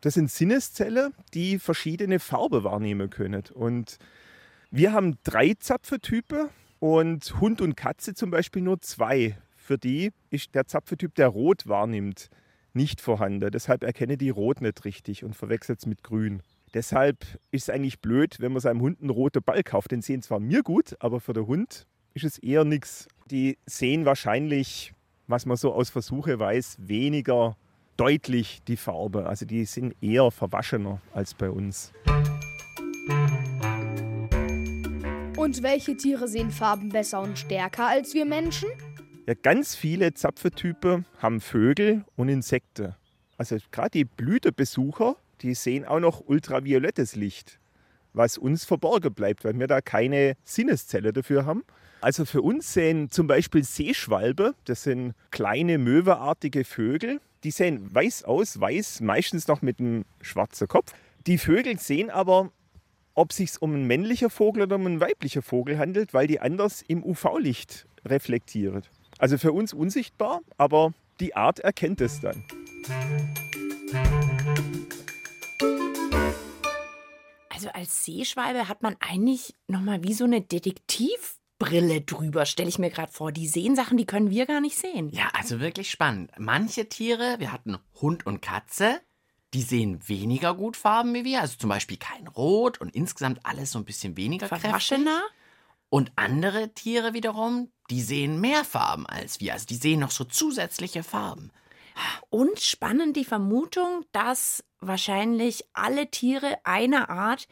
Das 0.00 0.14
sind 0.14 0.32
Sinneszellen, 0.32 1.14
die 1.32 1.60
verschiedene 1.60 2.18
Farben 2.18 2.64
wahrnehmen 2.64 3.08
können. 3.08 3.44
Und 3.54 3.98
wir 4.72 4.92
haben 4.92 5.18
drei 5.22 5.54
Zapfentypen 5.54 6.48
und 6.80 7.40
Hund 7.40 7.60
und 7.60 7.76
Katze 7.76 8.14
zum 8.14 8.32
Beispiel 8.32 8.62
nur 8.62 8.80
zwei. 8.80 9.38
Für 9.54 9.78
die 9.78 10.10
ist 10.30 10.56
der 10.56 10.66
Zapfentyp, 10.66 11.14
der 11.14 11.28
rot 11.28 11.68
wahrnimmt, 11.68 12.30
nicht 12.72 13.00
vorhanden. 13.00 13.52
Deshalb 13.52 13.84
erkenne 13.84 14.16
die 14.16 14.30
rot 14.30 14.60
nicht 14.60 14.84
richtig 14.84 15.22
und 15.22 15.36
verwechselt 15.36 15.78
es 15.78 15.86
mit 15.86 16.02
grün. 16.02 16.42
Deshalb 16.74 17.24
ist 17.50 17.68
es 17.68 17.70
eigentlich 17.70 18.00
blöd, 18.00 18.40
wenn 18.40 18.52
man 18.52 18.60
seinem 18.60 18.80
Hund 18.80 19.00
einen 19.00 19.10
roten 19.10 19.42
Ball 19.42 19.62
kauft. 19.62 19.90
Den 19.90 20.02
sehen 20.02 20.22
zwar 20.22 20.40
mir 20.40 20.62
gut, 20.62 20.96
aber 21.00 21.20
für 21.20 21.32
den 21.32 21.46
Hund 21.46 21.86
ist 22.14 22.24
es 22.24 22.38
eher 22.38 22.64
nichts. 22.64 23.08
Die 23.30 23.58
sehen 23.66 24.04
wahrscheinlich, 24.04 24.92
was 25.26 25.46
man 25.46 25.56
so 25.56 25.72
aus 25.72 25.90
Versuche 25.90 26.38
weiß, 26.38 26.76
weniger 26.80 27.56
deutlich 27.96 28.62
die 28.68 28.76
Farbe. 28.76 29.26
Also 29.26 29.46
die 29.46 29.64
sind 29.64 29.94
eher 30.02 30.30
verwaschener 30.30 31.00
als 31.12 31.34
bei 31.34 31.50
uns. 31.50 31.92
Und 35.36 35.62
welche 35.62 35.96
Tiere 35.96 36.28
sehen 36.28 36.50
Farben 36.50 36.90
besser 36.90 37.20
und 37.20 37.38
stärker 37.38 37.86
als 37.86 38.12
wir 38.12 38.24
Menschen? 38.24 38.68
Ja, 39.26 39.34
ganz 39.34 39.74
viele 39.74 40.12
Zapfentypen 40.14 41.06
haben 41.18 41.40
Vögel 41.40 42.04
und 42.16 42.28
Insekten. 42.28 42.94
Also 43.36 43.56
gerade 43.70 43.90
die 43.90 44.04
Blütebesucher, 44.04 45.16
die 45.42 45.54
sehen 45.54 45.84
auch 45.84 46.00
noch 46.00 46.22
ultraviolettes 46.26 47.16
Licht, 47.16 47.58
was 48.12 48.38
uns 48.38 48.64
verborgen 48.64 49.12
bleibt, 49.12 49.44
weil 49.44 49.58
wir 49.58 49.66
da 49.66 49.80
keine 49.80 50.36
Sinneszelle 50.44 51.12
dafür 51.12 51.46
haben. 51.46 51.64
Also 52.00 52.24
für 52.24 52.42
uns 52.42 52.72
sehen 52.72 53.10
zum 53.10 53.26
Beispiel 53.26 53.64
Seeschwalbe, 53.64 54.54
das 54.64 54.84
sind 54.84 55.14
kleine 55.30 55.78
möweartige 55.78 56.64
Vögel, 56.64 57.20
die 57.44 57.50
sehen 57.50 57.92
weiß 57.92 58.24
aus, 58.24 58.60
weiß 58.60 59.00
meistens 59.00 59.48
noch 59.48 59.62
mit 59.62 59.80
einem 59.80 60.04
schwarzen 60.20 60.68
Kopf. 60.68 60.92
Die 61.26 61.38
Vögel 61.38 61.78
sehen 61.78 62.10
aber, 62.10 62.50
ob 63.14 63.30
es 63.30 63.38
sich 63.38 63.60
um 63.60 63.74
einen 63.74 63.86
männlichen 63.86 64.30
Vogel 64.30 64.62
oder 64.62 64.76
um 64.76 64.86
einen 64.86 65.00
weiblichen 65.00 65.42
Vogel 65.42 65.78
handelt, 65.78 66.14
weil 66.14 66.26
die 66.26 66.40
anders 66.40 66.82
im 66.86 67.04
UV-Licht 67.04 67.86
reflektieren. 68.04 68.82
Also 69.18 69.38
für 69.38 69.52
uns 69.52 69.72
unsichtbar, 69.72 70.40
aber 70.56 70.92
die 71.18 71.34
Art 71.34 71.58
erkennt 71.58 72.00
es 72.00 72.20
dann. 72.20 72.44
Also 77.58 77.70
als 77.70 78.04
Seeschwalbe 78.04 78.68
hat 78.68 78.82
man 78.82 78.96
eigentlich 79.00 79.54
nochmal 79.66 80.04
wie 80.04 80.14
so 80.14 80.24
eine 80.24 80.40
Detektivbrille 80.40 82.02
drüber, 82.02 82.46
stelle 82.46 82.68
ich 82.68 82.78
mir 82.78 82.90
gerade 82.90 83.10
vor. 83.10 83.32
Die 83.32 83.48
sehen 83.48 83.74
Sachen, 83.74 83.96
die 83.96 84.06
können 84.06 84.30
wir 84.30 84.46
gar 84.46 84.60
nicht 84.60 84.76
sehen. 84.76 85.10
Ja, 85.10 85.28
also 85.32 85.58
wirklich 85.58 85.90
spannend. 85.90 86.30
Manche 86.38 86.88
Tiere, 86.88 87.36
wir 87.38 87.50
hatten 87.50 87.76
Hund 88.00 88.26
und 88.26 88.42
Katze, 88.42 89.00
die 89.54 89.62
sehen 89.62 90.00
weniger 90.06 90.54
gut 90.54 90.76
Farben 90.76 91.14
wie 91.14 91.24
wir. 91.24 91.40
Also 91.40 91.56
zum 91.56 91.70
Beispiel 91.70 91.96
kein 91.96 92.28
Rot 92.28 92.80
und 92.80 92.94
insgesamt 92.94 93.40
alles 93.44 93.72
so 93.72 93.80
ein 93.80 93.84
bisschen 93.84 94.16
weniger 94.16 94.46
kräftig. 94.46 94.70
Verwaschener? 94.70 95.22
Und 95.90 96.12
andere 96.16 96.74
Tiere 96.74 97.14
wiederum, 97.14 97.72
die 97.90 98.02
sehen 98.02 98.40
mehr 98.40 98.64
Farben 98.64 99.06
als 99.06 99.40
wir. 99.40 99.54
Also 99.54 99.66
die 99.66 99.76
sehen 99.76 100.00
noch 100.00 100.10
so 100.10 100.24
zusätzliche 100.24 101.02
Farben. 101.02 101.50
Und 102.28 102.60
spannend 102.60 103.16
die 103.16 103.24
Vermutung, 103.24 104.04
dass 104.12 104.62
wahrscheinlich 104.80 105.64
alle 105.72 106.10
Tiere 106.10 106.58
einer 106.64 107.10
Art 107.10 107.48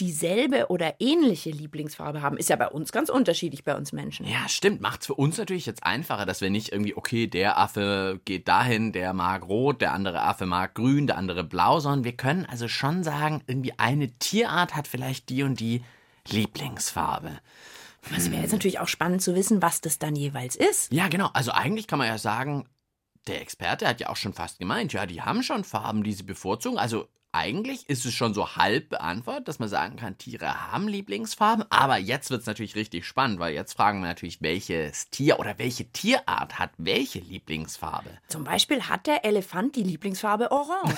dieselbe 0.00 0.66
oder 0.68 0.96
ähnliche 0.98 1.50
Lieblingsfarbe 1.50 2.20
haben. 2.20 2.36
Ist 2.36 2.48
ja 2.48 2.56
bei 2.56 2.68
uns 2.68 2.90
ganz 2.90 3.08
unterschiedlich, 3.08 3.62
bei 3.62 3.76
uns 3.76 3.92
Menschen. 3.92 4.26
Ja, 4.26 4.48
stimmt. 4.48 4.80
Macht's 4.80 5.06
für 5.06 5.14
uns 5.14 5.38
natürlich 5.38 5.66
jetzt 5.66 5.84
einfacher, 5.84 6.26
dass 6.26 6.40
wir 6.40 6.50
nicht 6.50 6.72
irgendwie, 6.72 6.96
okay, 6.96 7.28
der 7.28 7.58
Affe 7.58 8.20
geht 8.24 8.48
dahin, 8.48 8.92
der 8.92 9.12
mag 9.12 9.46
rot, 9.46 9.80
der 9.80 9.92
andere 9.92 10.22
Affe 10.22 10.46
mag 10.46 10.74
grün, 10.74 11.06
der 11.06 11.16
andere 11.16 11.44
blau, 11.44 11.78
sondern 11.78 12.04
wir 12.04 12.16
können 12.16 12.44
also 12.46 12.66
schon 12.66 13.04
sagen, 13.04 13.42
irgendwie 13.46 13.78
eine 13.78 14.10
Tierart 14.18 14.74
hat 14.74 14.88
vielleicht 14.88 15.28
die 15.28 15.44
und 15.44 15.60
die 15.60 15.84
Lieblingsfarbe. 16.28 17.30
Es 18.14 18.30
wäre 18.30 18.42
jetzt 18.42 18.52
natürlich 18.52 18.80
auch 18.80 18.88
spannend 18.88 19.22
zu 19.22 19.34
wissen, 19.34 19.62
was 19.62 19.80
das 19.80 19.98
dann 19.98 20.14
jeweils 20.16 20.56
ist. 20.56 20.92
Ja, 20.92 21.08
genau. 21.08 21.30
Also 21.32 21.52
eigentlich 21.52 21.86
kann 21.86 21.98
man 21.98 22.08
ja 22.08 22.18
sagen, 22.18 22.66
der 23.26 23.40
Experte 23.40 23.88
hat 23.88 24.00
ja 24.00 24.08
auch 24.08 24.16
schon 24.16 24.32
fast 24.32 24.58
gemeint, 24.58 24.92
ja, 24.92 25.06
die 25.06 25.22
haben 25.22 25.42
schon 25.42 25.64
Farben, 25.64 26.04
die 26.04 26.12
sie 26.12 26.22
bevorzugen. 26.22 26.78
Also 26.78 27.08
eigentlich 27.34 27.88
ist 27.88 28.06
es 28.06 28.14
schon 28.14 28.32
so 28.32 28.54
halb 28.54 28.90
beantwortet, 28.90 29.48
dass 29.48 29.58
man 29.58 29.68
sagen 29.68 29.96
kann, 29.96 30.16
Tiere 30.18 30.70
haben 30.70 30.86
Lieblingsfarben. 30.86 31.64
Aber 31.68 31.98
jetzt 31.98 32.30
wird 32.30 32.42
es 32.42 32.46
natürlich 32.46 32.76
richtig 32.76 33.04
spannend, 33.04 33.40
weil 33.40 33.54
jetzt 33.54 33.72
fragen 33.72 34.00
wir 34.00 34.06
natürlich, 34.06 34.40
welches 34.40 35.10
Tier 35.10 35.40
oder 35.40 35.58
welche 35.58 35.90
Tierart 35.90 36.60
hat 36.60 36.70
welche 36.78 37.18
Lieblingsfarbe. 37.18 38.10
Zum 38.28 38.44
Beispiel 38.44 38.82
hat 38.82 39.08
der 39.08 39.24
Elefant 39.24 39.74
die 39.74 39.82
Lieblingsfarbe 39.82 40.52
Orange. 40.52 40.94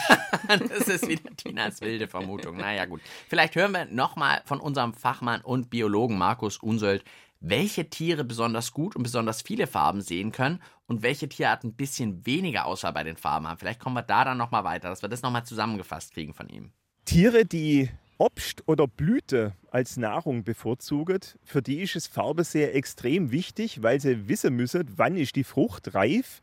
das 0.69 0.89
ist 0.89 1.09
wieder 1.09 1.35
Tinas 1.37 1.81
wilde 1.81 2.07
Vermutung. 2.07 2.59
Naja, 2.59 2.85
gut. 2.85 3.01
Vielleicht 3.29 3.57
hören 3.57 3.73
wir 3.73 3.87
nochmal 3.87 4.43
von 4.45 4.61
unserem 4.61 4.93
Fachmann 4.93 5.41
und 5.41 5.71
Biologen 5.71 6.19
Markus 6.19 6.59
Unsöld, 6.59 7.03
welche 7.41 7.89
Tiere 7.89 8.25
besonders 8.25 8.73
gut 8.73 8.95
und 8.95 9.03
besonders 9.03 9.41
viele 9.41 9.67
Farben 9.67 10.03
sehen 10.03 10.33
können 10.33 10.61
und 10.87 11.03
welche 11.03 11.29
Tierarten 11.29 11.71
ein 11.71 11.75
bisschen 11.75 12.25
weniger 12.27 12.67
Auswahl 12.67 12.93
bei 12.93 13.05
den 13.05 13.17
Farben 13.17 13.47
haben. 13.47 13.59
Vielleicht 13.59 13.81
kommen 13.81 13.97
wir 13.97 14.03
da 14.03 14.25
dann 14.25 14.39
nochmal 14.39 14.65
weiter, 14.65 14.89
dass 14.89 15.03
wir 15.03 15.09
das 15.09 15.23
nochmal 15.23 15.45
zusammengefasst 15.45 16.13
kriegen 16.13 16.35
von 16.35 16.49
ihm. 16.49 16.73
Tiere, 17.05 17.45
die 17.45 17.91
Obst 18.19 18.67
oder 18.67 18.87
Blüte 18.87 19.55
als 19.71 19.97
Nahrung 19.97 20.43
bevorzugen, 20.43 21.21
für 21.45 21.61
die 21.61 21.83
ist 21.83 21.97
es 21.97 22.07
Farbe 22.07 22.45
sehr 22.45 22.75
extrem 22.75 23.31
wichtig, 23.31 23.83
weil 23.83 24.01
sie 24.01 24.29
wissen 24.29 24.55
müssen, 24.55 24.89
wann 24.97 25.17
ist 25.17 25.37
die 25.37 25.45
Frucht 25.45 25.95
reif 25.95 26.41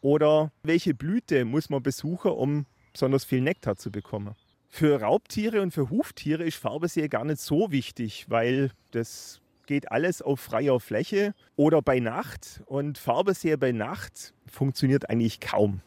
oder 0.00 0.52
welche 0.62 0.94
Blüte 0.94 1.44
muss 1.44 1.70
man 1.70 1.82
besuchen, 1.82 2.30
um 2.30 2.66
besonders 2.92 3.24
viel 3.24 3.40
Nektar 3.40 3.76
zu 3.76 3.90
bekommen. 3.90 4.34
Für 4.68 5.00
Raubtiere 5.00 5.62
und 5.62 5.72
für 5.72 5.90
Huftiere 5.90 6.44
ist 6.44 6.58
Farbe 6.58 6.88
sehr 6.88 7.08
gar 7.08 7.24
nicht 7.24 7.40
so 7.40 7.72
wichtig, 7.72 8.26
weil 8.28 8.70
das 8.92 9.40
geht 9.68 9.92
alles 9.92 10.20
auf 10.22 10.40
freier 10.40 10.80
Fläche 10.80 11.34
oder 11.54 11.80
bei 11.80 12.00
Nacht. 12.00 12.62
Und 12.66 12.98
Farbeseher 12.98 13.56
bei 13.56 13.70
Nacht 13.70 14.34
funktioniert 14.50 15.08
eigentlich 15.08 15.38
kaum. 15.38 15.80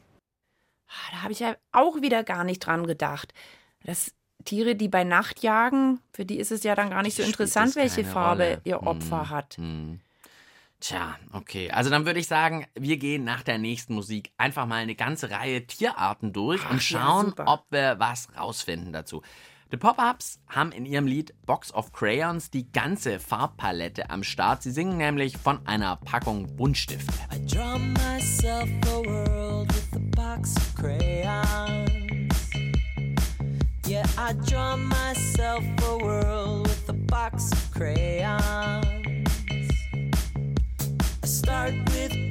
Ah, 0.88 1.12
Da 1.12 1.22
habe 1.24 1.34
ich 1.34 1.40
ja 1.40 1.58
auch 1.74 2.02
wieder 2.02 2.24
gar 2.24 2.46
nicht 2.46 2.60
dran 2.66 2.88
gedacht. 2.88 3.34
Dass 3.84 4.14
Tiere, 4.46 4.76
die 4.76 4.88
bei 4.88 5.04
Nacht 5.04 5.44
jagen, 5.44 6.00
für 6.14 6.26
die 6.26 6.38
ist 6.38 6.52
es 6.52 6.64
ja 6.64 6.76
dann 6.76 6.92
gar 6.92 7.02
nicht 7.02 7.18
so 7.18 7.24
interessant, 7.24 7.70
es 7.72 7.76
welche 7.76 8.06
Farbe 8.06 8.44
Rolle. 8.44 8.62
ihr 8.64 8.84
Opfer 8.84 9.24
Hm, 9.24 9.30
hat. 9.30 9.58
hm. 9.58 10.00
Tja, 10.80 11.16
okay. 11.34 11.70
Also 11.70 11.92
dann 11.92 12.06
würde 12.08 12.20
ich 12.20 12.28
sagen, 12.28 12.66
wir 12.74 12.98
gehen 12.98 13.24
nach 13.24 13.44
der 13.44 13.60
nächsten 13.60 13.94
Musik 13.94 14.32
einfach 14.38 14.66
mal 14.66 14.78
eine 14.78 14.96
ganze 14.96 15.30
Reihe 15.30 15.66
Tierarten 15.68 16.34
durch 16.34 16.62
Ach, 16.66 16.72
und 16.72 16.90
ja, 16.90 17.00
schauen, 17.00 17.26
super. 17.28 17.44
ob 17.48 17.66
wir 17.70 18.00
was 18.00 18.30
rausfinden 18.36 18.92
dazu. 18.92 19.22
The 19.72 19.78
Pop-Ups 19.78 20.42
haben 20.50 20.74
in 20.74 20.86
ihrem 20.86 21.08
Lied 21.08 21.34
Box 21.46 21.74
of 21.74 21.94
Crayons 21.94 22.52
die 22.52 22.70
ganze 22.70 23.22
Farbpalette 23.22 24.10
am 24.10 24.22
Start. 24.22 24.64
Sie 24.64 24.72
singen 24.72 24.98
nämlich 24.98 25.38
von 25.38 25.66
einer 25.66 25.96
Packung 25.96 26.54
Buntstifte. 26.58 27.14
Yeah, 33.88 34.06
I 34.18 34.34
draw 34.46 34.76
myself 34.76 35.64
a 35.84 35.98
world 35.98 36.68
with 36.68 36.90
a 36.90 36.94
box 37.08 37.52
of 37.54 37.72
crayons. 37.72 38.42
I 41.24 41.26
start 41.26 41.74
with 41.92 42.31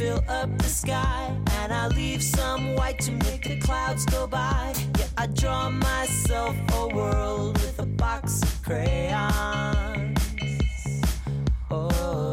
fill 0.00 0.24
up 0.28 0.48
the 0.56 0.64
sky, 0.64 1.30
and 1.58 1.70
I 1.74 1.88
leave 1.88 2.22
some 2.22 2.74
white 2.74 2.98
to 3.00 3.12
make 3.12 3.42
the 3.42 3.60
clouds 3.60 4.06
go 4.06 4.26
by. 4.26 4.72
Yeah, 4.98 5.04
I 5.18 5.26
draw 5.26 5.68
myself 5.68 6.56
a 6.72 6.88
world 6.88 7.58
with 7.60 7.78
a 7.78 7.84
box 7.84 8.42
of 8.42 8.62
crayons. 8.62 10.18
Oh. 11.70 12.32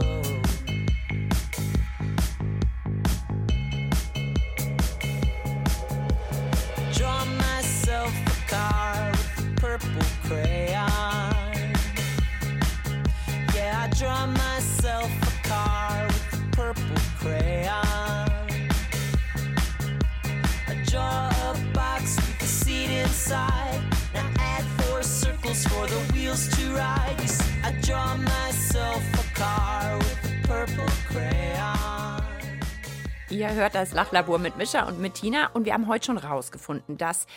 Draw 6.94 7.26
myself 7.26 8.14
a 8.34 8.50
car 8.50 9.12
with 9.12 9.46
a 9.46 9.62
purple 9.62 10.08
crayon. 10.24 10.77
Ihr 33.30 33.54
hört 33.54 33.76
das 33.76 33.94
Lachlabor 33.94 34.40
mit 34.40 34.58
Mischa 34.58 34.88
und 34.88 35.00
mit 35.00 35.14
Tina 35.16 35.52
und 35.54 35.66
wir 35.66 35.74
haben 35.74 35.88
heute 35.88 36.08
schon 36.08 36.18
rausgefunden, 36.18 36.98
dass 36.98 37.28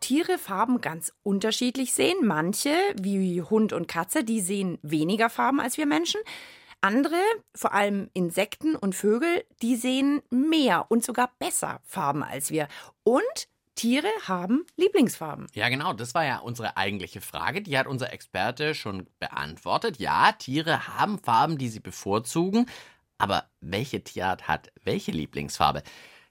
Tiere 0.00 0.38
Farben 0.38 0.80
ganz 0.80 1.12
unterschiedlich 1.22 1.94
sehen. 1.94 2.18
Manche, 2.22 2.70
wie 2.94 3.42
Hund 3.42 3.72
und 3.72 3.88
Katze, 3.88 4.22
die 4.22 4.40
sehen 4.40 4.78
weniger 4.82 5.28
Farben 5.28 5.60
als 5.60 5.76
wir 5.76 5.86
Menschen. 5.86 6.20
Andere, 6.80 7.16
vor 7.56 7.74
allem 7.74 8.08
Insekten 8.14 8.76
und 8.76 8.94
Vögel, 8.94 9.44
die 9.62 9.74
sehen 9.74 10.22
mehr 10.30 10.86
und 10.90 11.04
sogar 11.04 11.32
besser 11.40 11.80
Farben 11.82 12.22
als 12.22 12.50
wir. 12.50 12.68
Und 13.02 13.48
Tiere 13.78 14.08
haben 14.26 14.66
Lieblingsfarben. 14.76 15.46
Ja, 15.54 15.68
genau, 15.68 15.92
das 15.92 16.12
war 16.14 16.24
ja 16.24 16.38
unsere 16.38 16.76
eigentliche 16.76 17.20
Frage. 17.20 17.62
Die 17.62 17.78
hat 17.78 17.86
unser 17.86 18.12
Experte 18.12 18.74
schon 18.74 19.06
beantwortet. 19.20 19.98
Ja, 19.98 20.32
Tiere 20.32 20.88
haben 20.98 21.18
Farben, 21.20 21.58
die 21.58 21.68
sie 21.68 21.78
bevorzugen. 21.80 22.66
Aber 23.18 23.44
welche 23.60 24.02
Tierart 24.02 24.48
hat 24.48 24.72
welche 24.82 25.12
Lieblingsfarbe? 25.12 25.82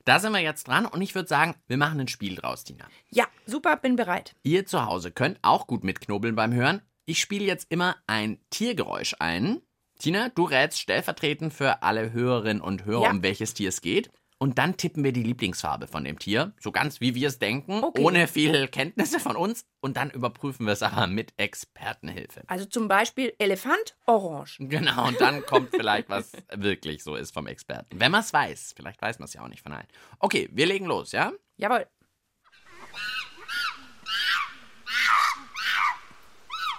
Da 0.05 0.19
sind 0.19 0.31
wir 0.33 0.39
jetzt 0.39 0.67
dran 0.67 0.85
und 0.85 1.01
ich 1.01 1.15
würde 1.15 1.27
sagen, 1.29 1.55
wir 1.67 1.77
machen 1.77 1.99
ein 1.99 2.07
Spiel 2.07 2.35
draus, 2.35 2.63
Tina. 2.63 2.85
Ja, 3.09 3.25
super, 3.45 3.75
bin 3.77 3.95
bereit. 3.95 4.35
Ihr 4.43 4.65
zu 4.65 4.85
Hause 4.85 5.11
könnt 5.11 5.39
auch 5.41 5.67
gut 5.67 5.83
mitknobeln 5.83 6.35
beim 6.35 6.53
Hören. 6.53 6.81
Ich 7.05 7.19
spiele 7.19 7.45
jetzt 7.45 7.67
immer 7.69 7.95
ein 8.07 8.39
Tiergeräusch 8.49 9.15
ein. 9.19 9.61
Tina, 9.99 10.29
du 10.29 10.43
rätst 10.43 10.79
stellvertretend 10.79 11.53
für 11.53 11.81
alle 11.81 12.11
Hörerinnen 12.11 12.61
und 12.61 12.85
Hörer, 12.85 13.03
Ja. 13.05 13.11
um 13.11 13.23
welches 13.23 13.53
Tier 13.53 13.69
es 13.69 13.81
geht. 13.81 14.09
Und 14.39 14.59
dann 14.59 14.77
tippen 14.77 15.03
wir 15.03 15.11
die 15.13 15.23
Lieblingsfarbe 15.23 15.87
von 15.87 16.03
dem 16.03 16.19
Tier, 16.19 16.53
so 16.59 16.71
ganz 16.71 17.01
wie 17.01 17.15
wir 17.15 17.27
es 17.27 17.39
denken, 17.39 17.83
Okay. 17.83 18.03
ohne 18.03 18.27
viel 18.27 18.67
Kenntnisse 18.67 19.19
von 19.19 19.35
uns. 19.35 19.65
Und 19.79 19.97
dann 19.97 20.11
überprüfen 20.11 20.67
wir 20.67 20.73
es 20.73 20.83
aber 20.83 21.07
mit 21.07 21.33
Expertenhilfe. 21.37 22.43
Also 22.45 22.65
zum 22.65 22.87
Beispiel 22.87 23.33
Elefant, 23.39 23.97
Orange. 24.05 24.57
Genau, 24.59 25.07
und 25.07 25.19
dann 25.19 25.43
kommt 25.45 25.71
vielleicht, 25.71 26.09
was 26.09 26.33
wirklich 26.53 27.03
so 27.03 27.15
ist 27.15 27.33
vom 27.33 27.47
Experten. 27.47 27.99
Wenn 27.99 28.11
man 28.11 28.21
es 28.21 28.31
weiß. 28.31 28.73
Vielleicht 28.75 29.01
weiß 29.01 29.17
man 29.17 29.25
es 29.25 29.33
ja 29.33 29.41
auch 29.41 29.47
nicht 29.47 29.63
von 29.63 29.71
allen. 29.73 29.87
Okay, 30.19 30.49
wir 30.51 30.67
legen 30.67 30.85
los, 30.85 31.13
ja? 31.13 31.31
Jawohl. 31.55 31.87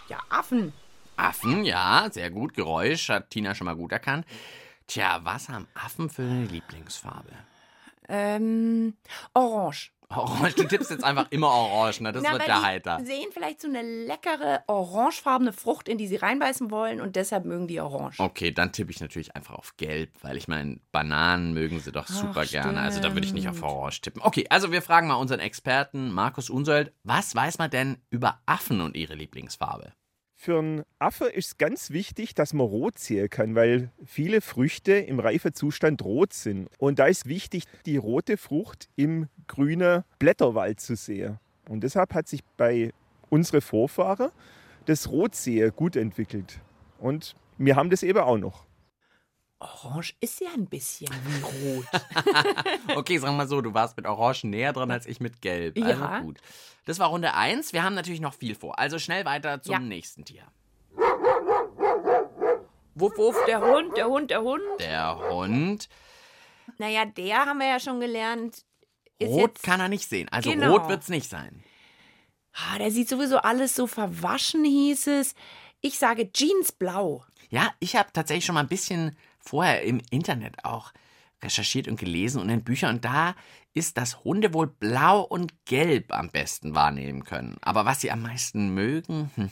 Ja, 0.09 0.19
Affen. 0.29 0.73
Affen, 1.17 1.65
ja, 1.65 2.09
sehr 2.11 2.31
gut. 2.31 2.55
Geräusch 2.55 3.09
hat 3.09 3.31
Tina 3.31 3.55
schon 3.55 3.65
mal 3.67 3.75
gut 3.77 3.93
erkannt. 3.93 4.25
Tja, 4.89 5.21
was 5.23 5.49
haben 5.51 5.69
Affen 5.75 6.09
für 6.09 6.23
eine 6.23 6.47
Lieblingsfarbe? 6.47 7.31
Ähm, 8.09 8.95
Orange. 9.35 9.93
Orange, 10.09 10.55
du 10.55 10.65
tippst 10.65 10.91
jetzt 10.91 11.05
einfach 11.05 11.27
immer 11.29 11.49
Orange, 11.49 12.01
ne? 12.01 12.11
Das 12.13 12.23
Na, 12.23 12.33
wird 12.33 12.41
weil 12.41 12.49
ja 12.49 12.59
die 12.61 12.65
heiter. 12.65 13.01
sehen 13.05 13.29
vielleicht 13.31 13.61
so 13.61 13.69
eine 13.69 13.83
leckere 13.83 14.65
orangefarbene 14.67 15.53
Frucht, 15.53 15.87
in 15.91 15.99
die 15.99 16.07
sie 16.07 16.17
reinbeißen 16.17 16.71
wollen 16.71 17.03
und 17.03 17.17
deshalb 17.17 17.45
mögen 17.45 17.69
die 17.69 17.79
Orange. 17.79 18.19
Okay, 18.19 18.51
dann 18.51 18.73
tippe 18.73 18.91
ich 18.91 19.01
natürlich 19.01 19.37
einfach 19.37 19.57
auf 19.57 19.77
Gelb, 19.77 20.11
weil 20.23 20.39
ich 20.39 20.49
meine, 20.49 20.81
Bananen 20.91 21.53
mögen 21.53 21.81
sie 21.81 21.93
doch 21.93 22.07
super 22.07 22.47
gerne. 22.47 22.81
Also 22.81 23.01
da 23.03 23.13
würde 23.13 23.27
ich 23.27 23.35
nicht 23.35 23.51
auf. 23.51 23.63
Orange 23.63 24.01
tippen. 24.01 24.23
Okay, 24.23 24.47
also 24.49 24.73
wir 24.73 24.81
fragen 24.81 25.09
mal 25.09 25.17
unseren 25.17 25.41
Experten 25.41 26.11
Markus 26.11 26.49
Unsold, 26.49 26.95
was 27.05 27.35
weiß 27.35 27.59
man 27.59 27.71
denn 27.71 27.99
über 28.09 28.41
Affen 28.47 28.81
und 28.81 28.97
ihre 28.97 29.15
Lieblingsfarbe? 29.15 29.93
Für 30.41 30.61
einen 30.61 30.85
Affe 31.01 31.25
ist 31.25 31.47
es 31.49 31.59
ganz 31.59 31.91
wichtig, 31.91 32.33
dass 32.33 32.53
man 32.53 32.65
rot 32.65 32.97
sehen 32.97 33.29
kann, 33.29 33.57
weil 33.57 33.91
viele 34.05 34.41
Früchte 34.41 34.93
im 34.93 35.19
reifen 35.19 35.53
Zustand 35.53 36.01
rot 36.05 36.33
sind. 36.33 36.69
Und 36.79 37.01
da 37.01 37.07
ist 37.07 37.27
wichtig, 37.27 37.65
die 37.87 37.97
rote 37.97 38.37
Frucht 38.37 38.89
im 38.95 39.27
grünen 39.49 40.05
Blätterwald 40.21 40.79
zu 40.79 40.95
sehen. 40.95 41.41
Und 41.69 41.83
deshalb 41.83 42.15
hat 42.15 42.29
sich 42.29 42.45
bei 42.57 42.93
unseren 43.31 43.61
Vorfahren 43.61 44.31
das 44.85 45.11
Rotsehen 45.11 45.73
gut 45.75 45.97
entwickelt. 45.97 46.61
Und 47.01 47.35
wir 47.59 47.75
haben 47.75 47.91
das 47.91 48.05
eben 48.05 48.21
auch 48.21 48.39
noch. 48.39 48.68
Orange 49.61 50.15
ist 50.21 50.41
ja 50.41 50.49
ein 50.55 50.67
bisschen 50.67 51.09
wie 51.25 51.43
rot. 51.75 51.87
Okay, 52.97 53.19
sagen 53.19 53.35
wir 53.35 53.39
mal 53.39 53.49
so, 53.49 53.61
du 53.61 53.75
warst 53.75 53.97
mit 53.97 54.07
Orange 54.07 54.45
näher 54.47 54.73
dran 54.73 54.91
als 54.91 55.07
ich 55.07 55.19
mit 55.21 55.41
Gelb. 55.43 55.77
Also 55.83 56.01
Ja. 56.05 56.21
gut. 56.21 56.39
Das 56.85 56.99
war 56.99 57.09
Runde 57.09 57.35
1. 57.35 57.73
Wir 57.73 57.83
haben 57.83 57.95
natürlich 57.95 58.21
noch 58.21 58.35
viel 58.35 58.55
vor. 58.55 58.79
Also 58.79 58.99
schnell 58.99 59.25
weiter 59.25 59.61
zum 59.61 59.73
Ja. 59.73 59.79
nächsten 59.81 60.25
Tier. 60.25 60.45
wuff, 62.95 63.17
wuff, 63.17 63.37
der 63.47 63.61
Hund, 63.61 63.97
der 63.97 64.07
Hund, 64.09 64.31
der 64.31 64.43
Hund. 64.43 64.63
Der 64.81 65.19
Hund. 65.31 65.89
Naja, 66.79 67.05
der 67.05 67.47
haben 67.47 67.59
wir 67.59 67.69
ja 67.69 67.81
schon 67.81 68.01
gelernt. 68.01 68.65
Rot 69.23 69.63
kann 69.63 69.81
er 69.81 69.89
nicht 69.89 70.09
sehen. 70.09 70.29
Also 70.31 70.51
Genau. 70.51 70.73
rot 70.77 70.89
wird 70.89 71.03
es 71.03 71.09
nicht 71.09 71.29
sein. 71.29 71.63
ah, 72.55 72.79
der 72.79 72.91
sieht 72.91 73.09
sowieso 73.09 73.39
alles 73.39 73.75
so 73.77 73.87
verwaschen, 73.87 74.65
hieß 74.65 75.07
es. 75.09 75.35
Ich 75.81 75.99
sage 75.99 76.31
Jeansblau. 76.33 77.25
Ja, 77.51 77.73
ich 77.79 77.95
habe 77.97 78.11
tatsächlich 78.13 78.45
schon 78.45 78.55
mal 78.55 78.63
ein 78.63 78.69
bisschen 78.69 79.17
vorher 79.49 79.83
im 79.83 80.01
Internet 80.11 80.65
auch 80.65 80.93
recherchiert 81.43 81.89
und 81.89 81.99
gelesen 81.99 82.41
und 82.41 82.49
in 82.49 82.65
Büchern. 82.65 82.97
Und 82.97 83.05
da 83.05 83.35
ist, 83.75 83.97
dass 83.97 84.25
Hunde 84.25 84.55
wohl 84.55 84.67
blau 84.67 85.21
und 85.21 85.65
gelb 85.65 86.13
am 86.13 86.31
besten 86.31 86.75
wahrnehmen 86.75 87.25
können. 87.25 87.57
Aber 87.61 87.85
was 87.85 88.01
sie 88.01 88.11
am 88.11 88.23
meisten 88.23 88.75
mögen, 88.75 89.31
hm. 89.35 89.51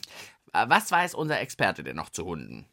Was 0.64 0.90
weiß 0.90 1.14
unser 1.14 1.38
Experte 1.40 1.84
denn 1.84 1.96
noch 1.96 2.08
zu 2.08 2.24
Hunden? 2.24 2.64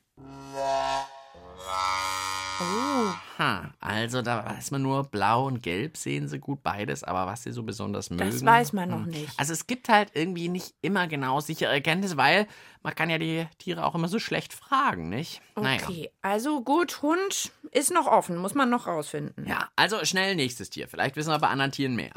Oh. 2.61 3.13
Ha, 3.39 3.71
also 3.79 4.21
da 4.21 4.45
weiß 4.45 4.71
man 4.71 4.83
nur, 4.83 5.03
blau 5.05 5.47
und 5.47 5.63
gelb 5.63 5.97
sehen 5.97 6.27
sie 6.27 6.39
gut 6.39 6.61
beides, 6.61 7.03
aber 7.03 7.25
was 7.25 7.43
sie 7.43 7.51
so 7.51 7.63
besonders 7.63 8.09
mögen. 8.09 8.29
Das 8.29 8.45
weiß 8.45 8.73
man 8.73 8.89
noch 8.89 9.05
hm. 9.05 9.09
nicht. 9.09 9.39
Also 9.39 9.53
es 9.53 9.65
gibt 9.65 9.89
halt 9.89 10.11
irgendwie 10.13 10.49
nicht 10.49 10.75
immer 10.81 11.07
genau 11.07 11.39
sichere 11.39 11.71
Erkenntnisse, 11.71 12.15
weil 12.17 12.47
man 12.83 12.93
kann 12.93 13.09
ja 13.09 13.17
die 13.17 13.47
Tiere 13.57 13.85
auch 13.85 13.95
immer 13.95 14.07
so 14.07 14.19
schlecht 14.19 14.53
fragen, 14.53 15.09
nicht? 15.09 15.41
Naja. 15.55 15.81
Okay, 15.83 16.11
also 16.21 16.61
gut, 16.61 17.01
Hund 17.01 17.51
ist 17.71 17.91
noch 17.91 18.07
offen, 18.07 18.37
muss 18.37 18.53
man 18.53 18.69
noch 18.69 18.85
rausfinden. 18.85 19.47
Ja, 19.47 19.69
also 19.75 20.03
schnell 20.05 20.35
nächstes 20.35 20.69
Tier. 20.69 20.87
Vielleicht 20.87 21.15
wissen 21.15 21.31
wir 21.31 21.39
bei 21.39 21.47
anderen 21.47 21.71
Tieren 21.71 21.95
mehr. 21.95 22.13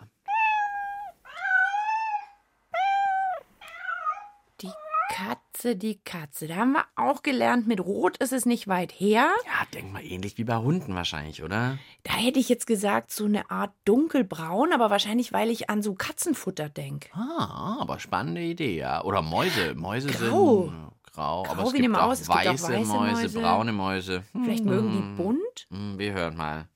Die 4.61 4.71
Katze, 5.09 5.77
die 5.77 5.99
Katze. 5.99 6.49
Da 6.49 6.57
haben 6.57 6.73
wir 6.73 6.85
auch 6.97 7.23
gelernt, 7.23 7.67
mit 7.67 7.81
Rot 7.81 8.17
ist 8.19 8.33
es 8.33 8.47
nicht 8.47 8.69
weit 8.69 8.93
her. 8.93 9.31
Ja, 9.45 9.67
denk 9.73 9.93
mal 9.93 10.05
ähnlich 10.05 10.37
wie 10.39 10.45
bei 10.45 10.57
Hunden 10.57 10.95
wahrscheinlich, 10.95 11.43
oder? 11.43 11.79
Da 12.03 12.15
hätte 12.15 12.39
ich 12.39 12.49
jetzt 12.49 12.67
gesagt, 12.67 13.11
so 13.11 13.25
eine 13.25 13.51
Art 13.51 13.73
dunkelbraun, 13.85 14.73
aber 14.73 14.91
wahrscheinlich, 14.91 15.33
weil 15.33 15.51
ich 15.51 15.71
an 15.71 15.83
so 15.83 15.95
Katzenfutter 15.95 16.69
denke. 16.69 17.09
Ah, 17.13 17.79
aber 17.81 17.99
spannende 17.99 18.43
Idee, 18.43 18.77
ja. 18.77 19.03
Oder 19.05 19.23
Mäuse. 19.23 19.75
Mäuse 19.75 20.09
Grau. 20.09 20.65
sind 20.65 20.75
äh, 20.75 21.11
grau, 21.13 21.45
aber 21.47 21.55
Grau 21.55 21.69
es 21.69 21.73
wie 21.73 21.79
eine 21.79 21.87
gibt 21.87 21.97
auch 21.99 22.07
Maus, 22.09 22.21
es 22.21 22.29
gibt 22.29 22.39
auch 22.39 22.45
weiße, 22.45 22.73
Mäuse, 22.73 23.23
Mäuse. 23.23 23.41
braune 23.41 23.73
Mäuse. 23.73 24.25
Vielleicht 24.33 24.65
mögen 24.65 24.93
die 24.93 25.23
bunt? 25.23 25.67
Hm, 25.71 25.99
wir 25.99 26.13
hören 26.13 26.37
mal. 26.37 26.69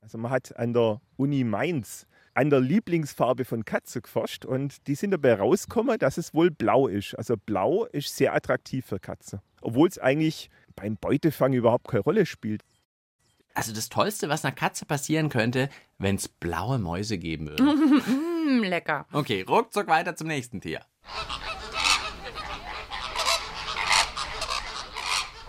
Also 0.00 0.18
man 0.18 0.30
hat 0.30 0.56
an 0.56 0.72
der 0.72 1.00
Uni 1.16 1.44
Mainz 1.44 2.06
an 2.36 2.50
der 2.50 2.60
Lieblingsfarbe 2.60 3.46
von 3.46 3.64
Katze 3.64 4.02
geforscht 4.02 4.44
und 4.44 4.86
die 4.86 4.94
sind 4.94 5.10
dabei 5.12 5.34
rausgekommen, 5.34 5.98
dass 5.98 6.18
es 6.18 6.34
wohl 6.34 6.50
blau 6.50 6.86
ist. 6.86 7.14
Also 7.14 7.36
blau 7.36 7.86
ist 7.86 8.14
sehr 8.14 8.34
attraktiv 8.34 8.84
für 8.84 8.98
Katze, 9.00 9.40
obwohl 9.62 9.88
es 9.88 9.98
eigentlich 9.98 10.50
beim 10.74 10.96
Beutefang 10.98 11.54
überhaupt 11.54 11.88
keine 11.88 12.02
Rolle 12.02 12.26
spielt. 12.26 12.62
Also 13.54 13.72
das 13.72 13.88
Tollste, 13.88 14.28
was 14.28 14.44
einer 14.44 14.54
Katze 14.54 14.84
passieren 14.84 15.30
könnte, 15.30 15.70
wenn 15.96 16.16
es 16.16 16.28
blaue 16.28 16.78
Mäuse 16.78 17.16
geben 17.16 17.48
würde. 17.58 17.62
mm, 17.64 18.64
lecker. 18.64 19.06
Okay, 19.12 19.40
ruckzuck 19.48 19.86
weiter 19.86 20.14
zum 20.14 20.28
nächsten 20.28 20.60
Tier. 20.60 20.82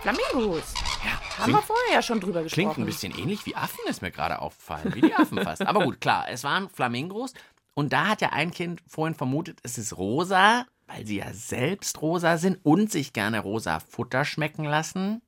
Flamingos. 0.02 0.73
Ja, 1.03 1.39
Haben 1.39 1.51
wir 1.51 1.62
vorher 1.62 1.93
ja 1.93 2.01
schon 2.01 2.19
drüber 2.19 2.43
gesprochen. 2.43 2.73
Klingt 2.73 2.77
ein 2.77 2.86
bisschen 2.86 3.17
ähnlich 3.17 3.45
wie 3.45 3.55
Affen, 3.55 3.79
ist 3.88 4.01
mir 4.01 4.12
gerade 4.12 4.39
aufgefallen. 4.39 4.93
Wie 4.95 5.01
die 5.01 5.13
Affen 5.13 5.38
fast. 5.43 5.62
Aber 5.62 5.83
gut, 5.83 6.01
klar, 6.01 6.25
es 6.29 6.43
waren 6.43 6.69
Flamingos. 6.69 7.33
Und 7.73 7.93
da 7.93 8.07
hat 8.07 8.21
ja 8.21 8.29
ein 8.29 8.51
Kind 8.51 8.81
vorhin 8.88 9.13
vermutet, 9.13 9.60
es 9.62 9.77
ist 9.77 9.97
rosa, 9.97 10.65
weil 10.88 11.05
sie 11.05 11.17
ja 11.17 11.31
selbst 11.33 12.01
rosa 12.01 12.38
sind 12.38 12.60
und 12.63 12.91
sich 12.91 13.13
gerne 13.13 13.39
rosa 13.39 13.79
Futter 13.79 14.25
schmecken 14.25 14.65
lassen. 14.65 15.21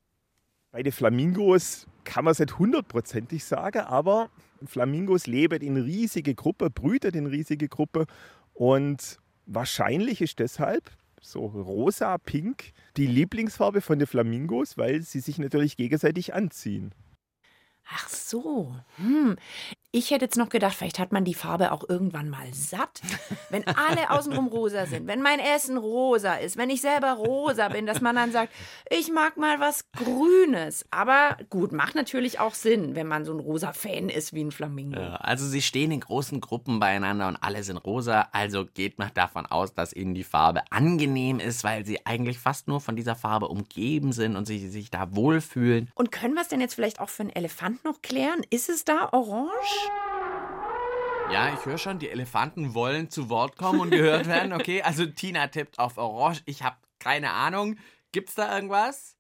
Bei 0.71 0.81
den 0.81 0.91
Flamingos 0.91 1.85
kann 2.05 2.25
man 2.25 2.31
es 2.31 2.39
nicht 2.39 2.57
hundertprozentig 2.57 3.43
sagen, 3.43 3.81
aber 3.81 4.29
Flamingos 4.65 5.27
leben 5.27 5.61
in 5.61 5.77
riesige 5.77 6.33
Gruppe, 6.33 6.69
brüten 6.69 7.13
in 7.13 7.27
riesige 7.27 7.67
Gruppe 7.69 8.05
und 8.53 9.17
wahrscheinlich 9.45 10.21
ist 10.21 10.39
deshalb 10.39 10.89
so 11.21 11.45
rosa, 11.45 12.17
pink 12.17 12.71
die 12.97 13.07
Lieblingsfarbe 13.07 13.81
von 13.81 13.99
den 13.99 14.07
Flamingos, 14.07 14.77
weil 14.77 15.01
sie 15.01 15.19
sich 15.19 15.37
natürlich 15.37 15.77
gegenseitig 15.77 16.33
anziehen. 16.33 16.93
Ach 17.91 18.07
so. 18.07 18.75
Hm. 18.97 19.35
Ich 19.91 20.11
hätte 20.11 20.25
jetzt 20.25 20.37
noch 20.37 20.49
gedacht, 20.49 20.75
vielleicht 20.75 20.99
hat 20.99 21.11
man 21.11 21.25
die 21.25 21.33
Farbe 21.33 21.71
auch 21.71 21.83
irgendwann 21.89 22.29
mal 22.29 22.53
satt. 22.53 23.01
Wenn 23.49 23.65
alle 23.65 24.11
außenrum 24.11 24.45
rosa 24.49 24.85
sind, 24.85 25.07
wenn 25.07 25.23
mein 25.23 25.39
Essen 25.39 25.79
rosa 25.79 26.35
ist, 26.35 26.57
wenn 26.57 26.69
ich 26.69 26.81
selber 26.81 27.13
rosa 27.13 27.69
bin, 27.69 27.87
dass 27.87 27.99
man 27.99 28.15
dann 28.15 28.31
sagt, 28.31 28.53
ich 28.91 29.11
mag 29.11 29.37
mal 29.37 29.59
was 29.59 29.91
Grünes. 29.93 30.85
Aber 30.91 31.37
gut, 31.49 31.71
macht 31.71 31.95
natürlich 31.95 32.39
auch 32.39 32.53
Sinn, 32.53 32.93
wenn 32.93 33.07
man 33.07 33.25
so 33.25 33.33
ein 33.33 33.39
rosa 33.39 33.73
Fan 33.73 34.09
ist 34.09 34.31
wie 34.31 34.43
ein 34.43 34.51
Flamingo. 34.51 34.99
Ja, 34.99 35.15
also 35.15 35.47
sie 35.47 35.63
stehen 35.63 35.89
in 35.89 36.01
großen 36.01 36.39
Gruppen 36.39 36.79
beieinander 36.79 37.27
und 37.27 37.37
alle 37.37 37.63
sind 37.63 37.77
rosa. 37.77 38.27
Also 38.31 38.67
geht 38.71 38.99
man 38.99 39.09
davon 39.15 39.47
aus, 39.47 39.73
dass 39.73 39.91
ihnen 39.91 40.13
die 40.13 40.23
Farbe 40.23 40.61
angenehm 40.69 41.39
ist, 41.39 41.63
weil 41.63 41.83
sie 41.83 42.05
eigentlich 42.05 42.37
fast 42.37 42.67
nur 42.67 42.79
von 42.79 42.95
dieser 42.95 43.15
Farbe 43.15 43.47
umgeben 43.47 44.11
sind 44.11 44.35
und 44.35 44.45
sie 44.45 44.69
sich 44.69 44.91
da 44.91 45.15
wohlfühlen. 45.15 45.89
Und 45.95 46.11
können 46.11 46.35
wir 46.35 46.43
es 46.43 46.49
denn 46.49 46.61
jetzt 46.61 46.75
vielleicht 46.75 46.99
auch 46.99 47.09
für 47.09 47.23
einen 47.23 47.35
Elefant 47.35 47.83
noch 47.83 48.03
klären? 48.03 48.43
Ist 48.51 48.69
es 48.69 48.85
da 48.85 49.09
orange? 49.11 49.78
Ja, 51.31 51.53
ich 51.53 51.65
höre 51.65 51.77
schon, 51.77 51.99
die 51.99 52.09
Elefanten 52.09 52.73
wollen 52.73 53.09
zu 53.09 53.29
Wort 53.29 53.55
kommen 53.55 53.81
und 53.81 53.91
gehört 53.91 54.27
werden. 54.27 54.51
Okay, 54.53 54.81
also 54.81 55.05
Tina 55.05 55.47
tippt 55.47 55.77
auf 55.77 55.97
Orange. 55.97 56.41
Ich 56.45 56.63
habe 56.63 56.77
keine 56.97 57.31
Ahnung. 57.31 57.77
Gibt's 58.11 58.35
da 58.35 58.55
irgendwas? 58.55 59.15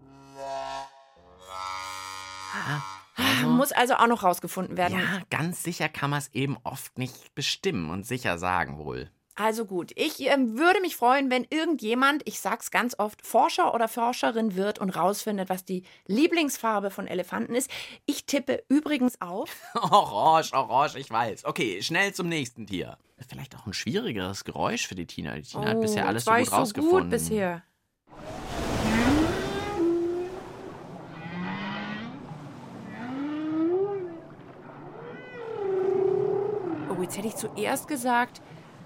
Ah, 2.51 2.81
also, 3.15 3.47
Muss 3.49 3.71
also 3.71 3.95
auch 3.95 4.07
noch 4.07 4.23
rausgefunden 4.23 4.75
werden. 4.77 4.97
ja, 4.97 5.21
ganz 5.29 5.61
sicher 5.63 5.87
kann 5.89 6.09
man 6.09 6.19
es 6.19 6.33
eben 6.33 6.57
oft 6.63 6.97
nicht 6.97 7.35
bestimmen 7.35 7.89
und 7.89 8.05
sicher 8.07 8.37
sagen 8.37 8.77
wohl. 8.79 9.11
Also 9.41 9.63
gut, 9.65 9.93
ich 9.95 10.19
ähm, 10.27 10.57
würde 10.59 10.81
mich 10.81 10.97
freuen, 10.97 11.31
wenn 11.31 11.47
irgendjemand, 11.49 12.23
ich 12.27 12.41
sag's 12.41 12.71
ganz 12.71 12.99
oft, 12.99 13.25
Forscher 13.25 13.73
oder 13.73 13.87
Forscherin 13.87 14.57
wird 14.57 14.79
und 14.79 14.89
rausfindet, 14.89 15.47
was 15.47 15.63
die 15.63 15.83
Lieblingsfarbe 16.07 16.91
von 16.91 17.07
Elefanten 17.07 17.55
ist. 17.55 17.71
Ich 18.05 18.25
tippe 18.25 18.61
übrigens 18.67 19.21
auf. 19.21 19.55
Orange, 19.75 20.51
orange, 20.51 20.97
ich 20.97 21.09
weiß. 21.09 21.45
Okay, 21.45 21.81
schnell 21.81 22.13
zum 22.13 22.27
nächsten 22.27 22.67
Tier. 22.67 22.97
Vielleicht 23.29 23.55
auch 23.55 23.65
ein 23.65 23.71
schwierigeres 23.71 24.43
Geräusch 24.43 24.87
für 24.87 24.95
die 24.95 25.05
Tina. 25.05 25.35
Die 25.35 25.43
Tina 25.43 25.67
hat 25.67 25.79
bisher 25.79 26.05
alles 26.05 26.27
Oh, 26.27 26.31
so 26.31 26.33
gut 26.33 26.41
ich 26.41 26.49
so 26.49 26.55
rausgefunden. 26.57 27.01
gut 27.03 27.09
bisher. 27.09 27.63
Oh, 36.89 37.01
jetzt 37.01 37.17
hätte 37.17 37.27
ich 37.27 37.35
zuerst 37.35 37.87
gesagt, 37.87 38.41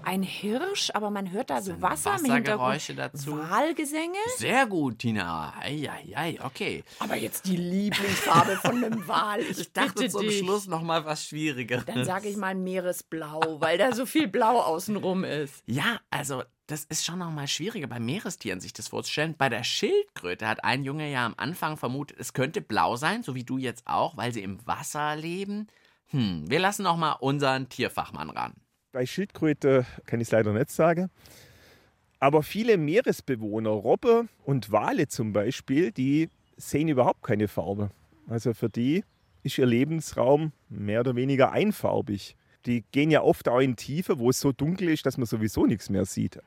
ein 0.06 0.22
Hirsch, 0.22 0.90
aber 0.94 1.10
man 1.10 1.30
hört 1.32 1.50
da 1.50 1.60
so 1.62 1.80
Wasser 1.82 2.16
im 2.18 2.24
Hintergrund. 2.24 2.46
Wassergeräusche 2.74 2.94
dazu? 2.94 3.38
Wahlgesänge. 3.38 4.16
Sehr 4.36 4.66
gut, 4.66 4.98
Tina. 5.00 5.54
Eieiei, 5.60 6.38
okay. 6.42 6.84
Aber 6.98 7.16
jetzt 7.16 7.46
die 7.46 7.56
Lieblingsfarbe 7.56 8.56
von 8.56 8.84
einem 8.84 9.06
Wal. 9.08 9.40
Ich, 9.40 9.58
Ich 9.60 9.72
dachte 9.72 9.94
bitte 9.94 10.08
zum 10.10 10.22
dich. 10.22 10.38
Schluss 10.38 10.66
noch 10.66 10.82
mal 10.82 11.04
was 11.04 11.24
Schwierigeres. 11.26 11.84
Dann 11.86 12.04
sage 12.04 12.28
ich 12.28 12.36
mal 12.36 12.54
Meeresblau, 12.54 13.60
weil 13.60 13.78
da 13.78 13.92
so 13.92 14.06
viel 14.06 14.28
Blau 14.28 14.60
außenrum 14.60 15.24
ist. 15.24 15.62
Ja, 15.66 16.00
also 16.10 16.42
das 16.66 16.84
ist 16.84 17.04
schon 17.04 17.18
noch 17.18 17.30
mal 17.30 17.46
schwieriger 17.46 17.86
bei 17.86 18.00
Meerestieren, 18.00 18.60
sich 18.60 18.72
das 18.72 18.88
vorzustellen. 18.88 19.34
Bei 19.36 19.48
der 19.48 19.64
Schildkröte 19.64 20.48
hat 20.48 20.64
ein 20.64 20.82
Junge 20.84 21.10
ja 21.10 21.26
am 21.26 21.34
Anfang 21.36 21.76
vermutet, 21.76 22.16
es 22.18 22.32
könnte 22.32 22.60
blau 22.62 22.96
sein, 22.96 23.22
so 23.22 23.34
wie 23.34 23.44
du 23.44 23.58
jetzt 23.58 23.86
auch, 23.86 24.16
weil 24.16 24.32
sie 24.32 24.42
im 24.42 24.66
Wasser 24.66 25.14
leben. 25.16 25.66
Hm, 26.06 26.44
wir 26.48 26.60
lassen 26.60 26.84
noch 26.84 26.96
mal 26.96 27.12
unseren 27.12 27.68
Tierfachmann 27.68 28.30
ran. 28.30 28.54
Bei 28.94 29.06
Schildkröte 29.06 29.84
kann 30.06 30.20
ich 30.20 30.28
es 30.28 30.30
leider 30.30 30.52
nicht 30.52 30.70
sagen. 30.70 31.10
Aber 32.20 32.44
viele 32.44 32.78
Meeresbewohner, 32.78 33.70
Robbe 33.70 34.28
und 34.44 34.70
Wale 34.70 35.08
zum 35.08 35.32
Beispiel, 35.32 35.90
die 35.90 36.28
sehen 36.56 36.86
überhaupt 36.86 37.24
keine 37.24 37.48
Farbe. 37.48 37.90
Also 38.28 38.54
für 38.54 38.68
die 38.68 39.02
ist 39.42 39.58
ihr 39.58 39.66
Lebensraum 39.66 40.52
mehr 40.68 41.00
oder 41.00 41.16
weniger 41.16 41.50
einfarbig. 41.50 42.36
Die 42.66 42.84
gehen 42.92 43.10
ja 43.10 43.22
oft 43.22 43.48
auch 43.48 43.58
in 43.58 43.74
Tiefe, 43.74 44.20
wo 44.20 44.30
es 44.30 44.38
so 44.38 44.52
dunkel 44.52 44.90
ist, 44.90 45.04
dass 45.04 45.18
man 45.18 45.26
sowieso 45.26 45.66
nichts 45.66 45.90
mehr 45.90 46.04
sieht. 46.04 46.38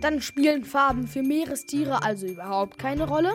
Dann 0.00 0.20
spielen 0.20 0.64
Farben 0.64 1.06
für 1.06 1.22
Meerestiere 1.22 2.02
also 2.02 2.26
überhaupt 2.26 2.78
keine 2.78 3.06
Rolle? 3.06 3.32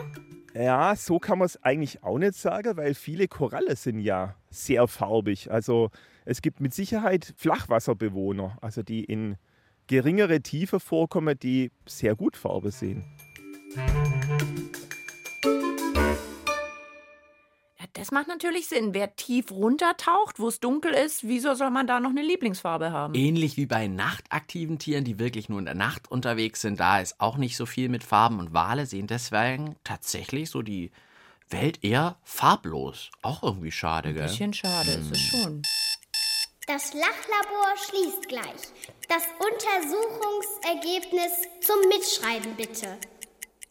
Ja, 0.52 0.94
so 0.94 1.18
kann 1.18 1.38
man 1.38 1.46
es 1.46 1.62
eigentlich 1.62 2.02
auch 2.02 2.18
nicht 2.18 2.34
sagen, 2.34 2.76
weil 2.76 2.92
viele 2.92 3.28
Koralle 3.28 3.76
sind 3.76 4.00
ja 4.00 4.34
sehr 4.50 4.86
farbig. 4.88 5.50
Also 5.50 5.90
es 6.24 6.42
gibt 6.42 6.60
mit 6.60 6.74
Sicherheit 6.74 7.34
Flachwasserbewohner, 7.36 8.58
also 8.60 8.82
die 8.82 9.04
in 9.04 9.36
geringere 9.86 10.40
Tiefe 10.42 10.80
vorkommen, 10.80 11.38
die 11.38 11.72
sehr 11.86 12.14
gut 12.14 12.36
Farbe 12.36 12.70
sehen. 12.70 13.04
Ja, 17.78 17.84
das 17.94 18.10
macht 18.10 18.28
natürlich 18.28 18.68
Sinn. 18.68 18.92
Wer 18.92 19.16
tief 19.16 19.50
runtertaucht, 19.50 20.38
wo 20.38 20.48
es 20.48 20.60
dunkel 20.60 20.92
ist, 20.92 21.26
wieso 21.26 21.54
soll 21.54 21.70
man 21.70 21.86
da 21.86 22.00
noch 22.00 22.10
eine 22.10 22.22
Lieblingsfarbe 22.22 22.92
haben? 22.92 23.14
Ähnlich 23.14 23.56
wie 23.56 23.66
bei 23.66 23.86
nachtaktiven 23.86 24.78
Tieren, 24.78 25.04
die 25.04 25.18
wirklich 25.18 25.48
nur 25.48 25.58
in 25.58 25.64
der 25.64 25.74
Nacht 25.74 26.10
unterwegs 26.10 26.60
sind, 26.60 26.78
da 26.80 27.00
ist 27.00 27.20
auch 27.20 27.36
nicht 27.36 27.56
so 27.56 27.66
viel 27.66 27.88
mit 27.88 28.04
Farben 28.04 28.38
und 28.40 28.52
Wale 28.52 28.86
sehen 28.86 29.06
deswegen 29.06 29.76
tatsächlich 29.84 30.50
so 30.50 30.62
die 30.62 30.90
Welt 31.50 31.82
eher 31.82 32.16
farblos. 32.24 33.10
Auch 33.22 33.42
irgendwie 33.42 33.72
schade, 33.72 34.12
gell? 34.12 34.24
Bisschen 34.24 34.52
schade 34.52 34.90
ist 34.92 35.10
es 35.10 35.20
schon. 35.20 35.62
Das 36.66 36.92
Lachlabor 36.92 37.74
schließt 37.88 38.28
gleich. 38.28 38.68
Das 39.08 39.22
Untersuchungsergebnis 39.38 41.32
zum 41.60 41.78
Mitschreiben 41.88 42.54
bitte. 42.56 42.98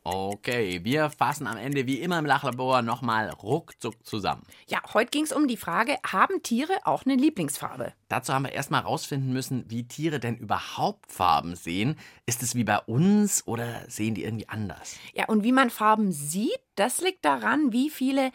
Okay, 0.09 0.85
wir 0.85 1.09
fassen 1.09 1.47
am 1.47 1.57
Ende 1.57 1.85
wie 1.85 1.99
immer 1.99 2.17
im 2.17 2.25
Lachlabor 2.25 2.81
nochmal 2.81 3.29
ruckzuck 3.29 4.05
zusammen. 4.05 4.43
Ja, 4.69 4.79
heute 4.93 5.11
ging 5.11 5.25
es 5.25 5.33
um 5.33 5.49
die 5.49 5.57
Frage, 5.57 5.97
haben 6.05 6.41
Tiere 6.43 6.71
auch 6.85 7.05
eine 7.05 7.15
Lieblingsfarbe? 7.15 7.91
Dazu 8.07 8.33
haben 8.33 8.45
wir 8.45 8.53
erstmal 8.53 8.83
rausfinden 8.83 9.33
müssen, 9.33 9.65
wie 9.67 9.85
Tiere 9.85 10.21
denn 10.21 10.37
überhaupt 10.37 11.11
Farben 11.11 11.57
sehen. 11.57 11.97
Ist 12.25 12.41
es 12.41 12.55
wie 12.55 12.63
bei 12.63 12.79
uns 12.79 13.45
oder 13.47 13.83
sehen 13.89 14.15
die 14.15 14.23
irgendwie 14.23 14.47
anders? 14.47 14.95
Ja, 15.13 15.25
und 15.25 15.43
wie 15.43 15.51
man 15.51 15.69
Farben 15.69 16.13
sieht, 16.13 16.61
das 16.75 17.01
liegt 17.01 17.25
daran, 17.25 17.73
wie 17.73 17.89
viele 17.89 18.31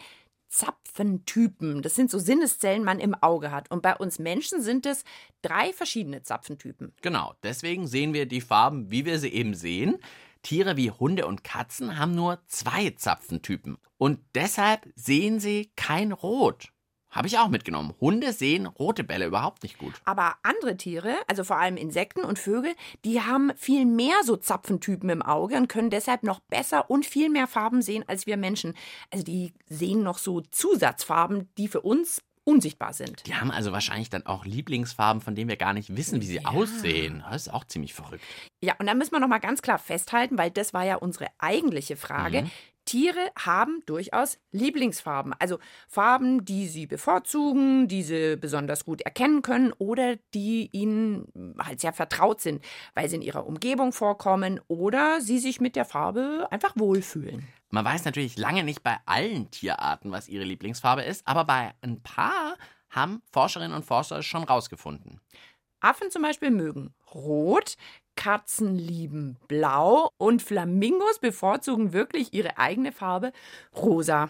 Zapfentypen, 0.49 1.81
das 1.81 1.95
sind 1.95 2.11
so 2.11 2.19
Sinneszellen, 2.19 2.83
man 2.83 2.99
im 2.99 3.15
Auge 3.15 3.49
hat. 3.49 3.71
Und 3.71 3.81
bei 3.81 3.95
uns 3.95 4.19
Menschen 4.19 4.61
sind 4.61 4.85
es 4.85 5.03
drei 5.41 5.73
verschiedene 5.73 6.21
Zapfentypen. 6.21 6.93
Genau, 7.01 7.33
deswegen 7.41 7.87
sehen 7.87 8.13
wir 8.13 8.27
die 8.27 8.41
Farben, 8.41 8.91
wie 8.91 9.05
wir 9.05 9.17
sie 9.17 9.33
eben 9.33 9.55
sehen. 9.55 9.97
Tiere 10.43 10.77
wie 10.77 10.91
Hunde 10.91 11.25
und 11.25 11.43
Katzen 11.43 11.97
haben 11.97 12.13
nur 12.13 12.39
zwei 12.47 12.91
Zapfentypen. 12.91 13.77
Und 13.97 14.19
deshalb 14.35 14.87
sehen 14.95 15.39
sie 15.39 15.71
kein 15.75 16.11
Rot. 16.11 16.69
Habe 17.13 17.27
ich 17.27 17.37
auch 17.37 17.47
mitgenommen. 17.47 17.93
Hunde 18.01 18.33
sehen 18.33 18.65
rote 18.65 19.03
Bälle 19.03 19.27
überhaupt 19.27 19.61
nicht 19.61 19.77
gut. 19.77 19.93
Aber 20.03 20.35
andere 20.41 20.75
Tiere, 20.77 21.15
also 21.27 21.43
vor 21.43 21.57
allem 21.57 21.77
Insekten 21.77 22.21
und 22.21 22.39
Vögel, 22.39 22.73
die 23.05 23.21
haben 23.21 23.51
viel 23.55 23.85
mehr 23.85 24.15
so 24.23 24.35
Zapfentypen 24.35 25.09
im 25.11 25.21
Auge 25.21 25.55
und 25.57 25.67
können 25.67 25.91
deshalb 25.91 26.23
noch 26.23 26.39
besser 26.39 26.89
und 26.89 27.05
viel 27.05 27.29
mehr 27.29 27.45
Farben 27.45 27.83
sehen 27.83 28.03
als 28.07 28.25
wir 28.25 28.35
Menschen. 28.35 28.73
Also 29.11 29.23
die 29.23 29.53
sehen 29.69 30.01
noch 30.01 30.17
so 30.17 30.41
Zusatzfarben, 30.41 31.49
die 31.59 31.67
für 31.67 31.81
uns 31.81 32.23
unsichtbar 32.45 32.93
sind. 32.93 33.25
Die 33.27 33.35
haben 33.35 33.51
also 33.51 33.71
wahrscheinlich 33.71 34.09
dann 34.09 34.25
auch 34.25 34.45
Lieblingsfarben, 34.45 35.21
von 35.21 35.35
denen 35.35 35.49
wir 35.49 35.57
gar 35.57 35.73
nicht 35.73 35.95
wissen, 35.95 36.21
wie 36.21 36.25
sie 36.25 36.35
Ja. 36.41 36.49
aussehen. 36.49 37.23
Das 37.29 37.43
ist 37.47 37.53
auch 37.53 37.63
ziemlich 37.65 37.93
verrückt. 37.93 38.23
Ja, 38.63 38.75
und 38.79 38.85
da 38.87 38.93
müssen 38.93 39.11
wir 39.13 39.19
noch 39.19 39.27
mal 39.27 39.39
ganz 39.39 39.61
klar 39.61 39.79
festhalten, 39.79 40.37
weil 40.37 40.51
das 40.51 40.73
war 40.73 40.83
ja 40.85 40.95
unsere 40.95 41.27
eigentliche 41.39 41.95
Frage. 41.95 42.43
Mhm. 42.43 42.51
Tiere 42.85 43.31
haben 43.37 43.81
durchaus 43.85 44.39
Lieblingsfarben, 44.51 45.33
also 45.39 45.59
Farben, 45.87 46.45
die 46.45 46.67
sie 46.67 46.87
bevorzugen, 46.87 47.87
die 47.87 48.03
sie 48.03 48.37
besonders 48.37 48.85
gut 48.85 49.01
erkennen 49.01 49.41
können 49.41 49.73
oder 49.77 50.17
die 50.33 50.69
ihnen 50.71 51.55
halt 51.59 51.79
sehr 51.79 51.93
vertraut 51.93 52.41
sind, 52.41 52.63
weil 52.93 53.09
sie 53.09 53.17
in 53.17 53.21
ihrer 53.21 53.45
Umgebung 53.45 53.91
vorkommen 53.91 54.59
oder 54.67 55.21
sie 55.21 55.39
sich 55.39 55.61
mit 55.61 55.75
der 55.75 55.85
Farbe 55.85 56.47
einfach 56.51 56.73
wohlfühlen. 56.75 57.47
Man 57.69 57.85
weiß 57.85 58.05
natürlich 58.05 58.37
lange 58.37 58.63
nicht 58.63 58.83
bei 58.83 58.97
allen 59.05 59.49
Tierarten, 59.49 60.11
was 60.11 60.29
ihre 60.29 60.43
Lieblingsfarbe 60.43 61.03
ist, 61.03 61.27
aber 61.27 61.45
bei 61.45 61.73
ein 61.81 62.03
paar 62.03 62.55
haben 62.89 63.23
Forscherinnen 63.31 63.75
und 63.75 63.85
Forscher 63.85 64.19
es 64.19 64.25
schon 64.25 64.43
rausgefunden. 64.43 65.19
Affen 65.79 66.11
zum 66.11 66.21
Beispiel 66.21 66.51
mögen 66.51 66.93
rot, 67.13 67.75
Katzen 68.15 68.75
lieben 68.77 69.37
blau 69.47 70.11
und 70.17 70.41
Flamingos 70.41 71.19
bevorzugen 71.19 71.93
wirklich 71.93 72.33
ihre 72.33 72.57
eigene 72.57 72.91
Farbe 72.91 73.31
rosa. 73.75 74.29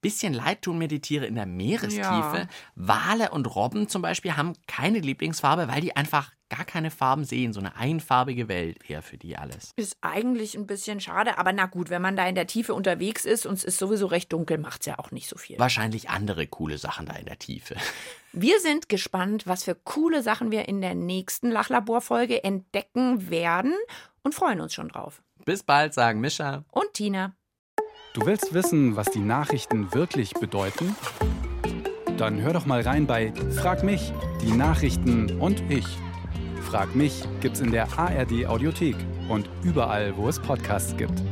Bisschen 0.00 0.32
leid 0.32 0.62
tun 0.62 0.78
mir 0.78 0.88
die 0.88 1.00
Tiere 1.00 1.26
in 1.26 1.34
der 1.34 1.46
Meerestiefe. 1.46 2.00
Ja. 2.02 2.48
Wale 2.74 3.30
und 3.30 3.54
Robben 3.54 3.88
zum 3.88 4.00
Beispiel 4.02 4.36
haben 4.36 4.54
keine 4.66 4.98
Lieblingsfarbe, 4.98 5.68
weil 5.68 5.80
die 5.80 5.94
einfach 5.94 6.32
gar 6.50 6.64
keine 6.64 6.90
Farben 6.90 7.24
sehen. 7.24 7.52
So 7.52 7.60
eine 7.60 7.76
einfarbige 7.76 8.48
Welt 8.48 8.78
eher 8.88 9.02
für 9.02 9.16
die 9.16 9.36
alles. 9.36 9.72
Ist 9.76 9.96
eigentlich 10.02 10.54
ein 10.54 10.66
bisschen 10.66 11.00
schade, 11.00 11.38
aber 11.38 11.52
na 11.52 11.66
gut, 11.66 11.88
wenn 11.88 12.02
man 12.02 12.16
da 12.16 12.26
in 12.26 12.34
der 12.34 12.46
Tiefe 12.46 12.74
unterwegs 12.74 13.24
ist 13.24 13.46
und 13.46 13.54
es 13.54 13.64
ist 13.64 13.78
sowieso 13.78 14.06
recht 14.06 14.32
dunkel, 14.32 14.58
macht 14.58 14.82
es 14.82 14.86
ja 14.86 14.98
auch 14.98 15.10
nicht 15.12 15.28
so 15.28 15.38
viel. 15.38 15.58
Wahrscheinlich 15.58 16.10
andere 16.10 16.46
coole 16.46 16.76
Sachen 16.76 17.06
da 17.06 17.14
in 17.14 17.26
der 17.26 17.38
Tiefe. 17.38 17.76
Wir 18.32 18.60
sind 18.60 18.88
gespannt, 18.88 19.46
was 19.46 19.64
für 19.64 19.74
coole 19.74 20.22
Sachen 20.22 20.52
wir 20.52 20.68
in 20.68 20.80
der 20.80 20.94
nächsten 20.94 21.50
Lachlabor-Folge 21.50 22.44
entdecken 22.44 23.28
werden 23.28 23.74
und 24.22 24.36
freuen 24.36 24.60
uns 24.60 24.72
schon 24.72 24.88
drauf. 24.88 25.20
Bis 25.44 25.64
bald, 25.64 25.94
sagen 25.94 26.20
Mischa. 26.20 26.64
Und 26.70 26.94
Tina. 26.94 27.34
Du 28.12 28.26
willst 28.26 28.52
wissen, 28.52 28.96
was 28.96 29.06
die 29.12 29.20
Nachrichten 29.20 29.94
wirklich 29.94 30.34
bedeuten? 30.34 30.96
Dann 32.16 32.40
hör 32.40 32.52
doch 32.52 32.66
mal 32.66 32.80
rein 32.80 33.06
bei 33.06 33.32
Frag 33.54 33.84
mich, 33.84 34.12
die 34.42 34.50
Nachrichten 34.50 35.38
und 35.40 35.62
ich. 35.70 35.86
Frag 36.60 36.96
mich 36.96 37.22
gibt's 37.40 37.60
in 37.60 37.70
der 37.70 37.86
ARD 37.96 38.46
Audiothek 38.46 38.96
und 39.28 39.48
überall, 39.62 40.16
wo 40.16 40.28
es 40.28 40.40
Podcasts 40.40 40.96
gibt. 40.96 41.22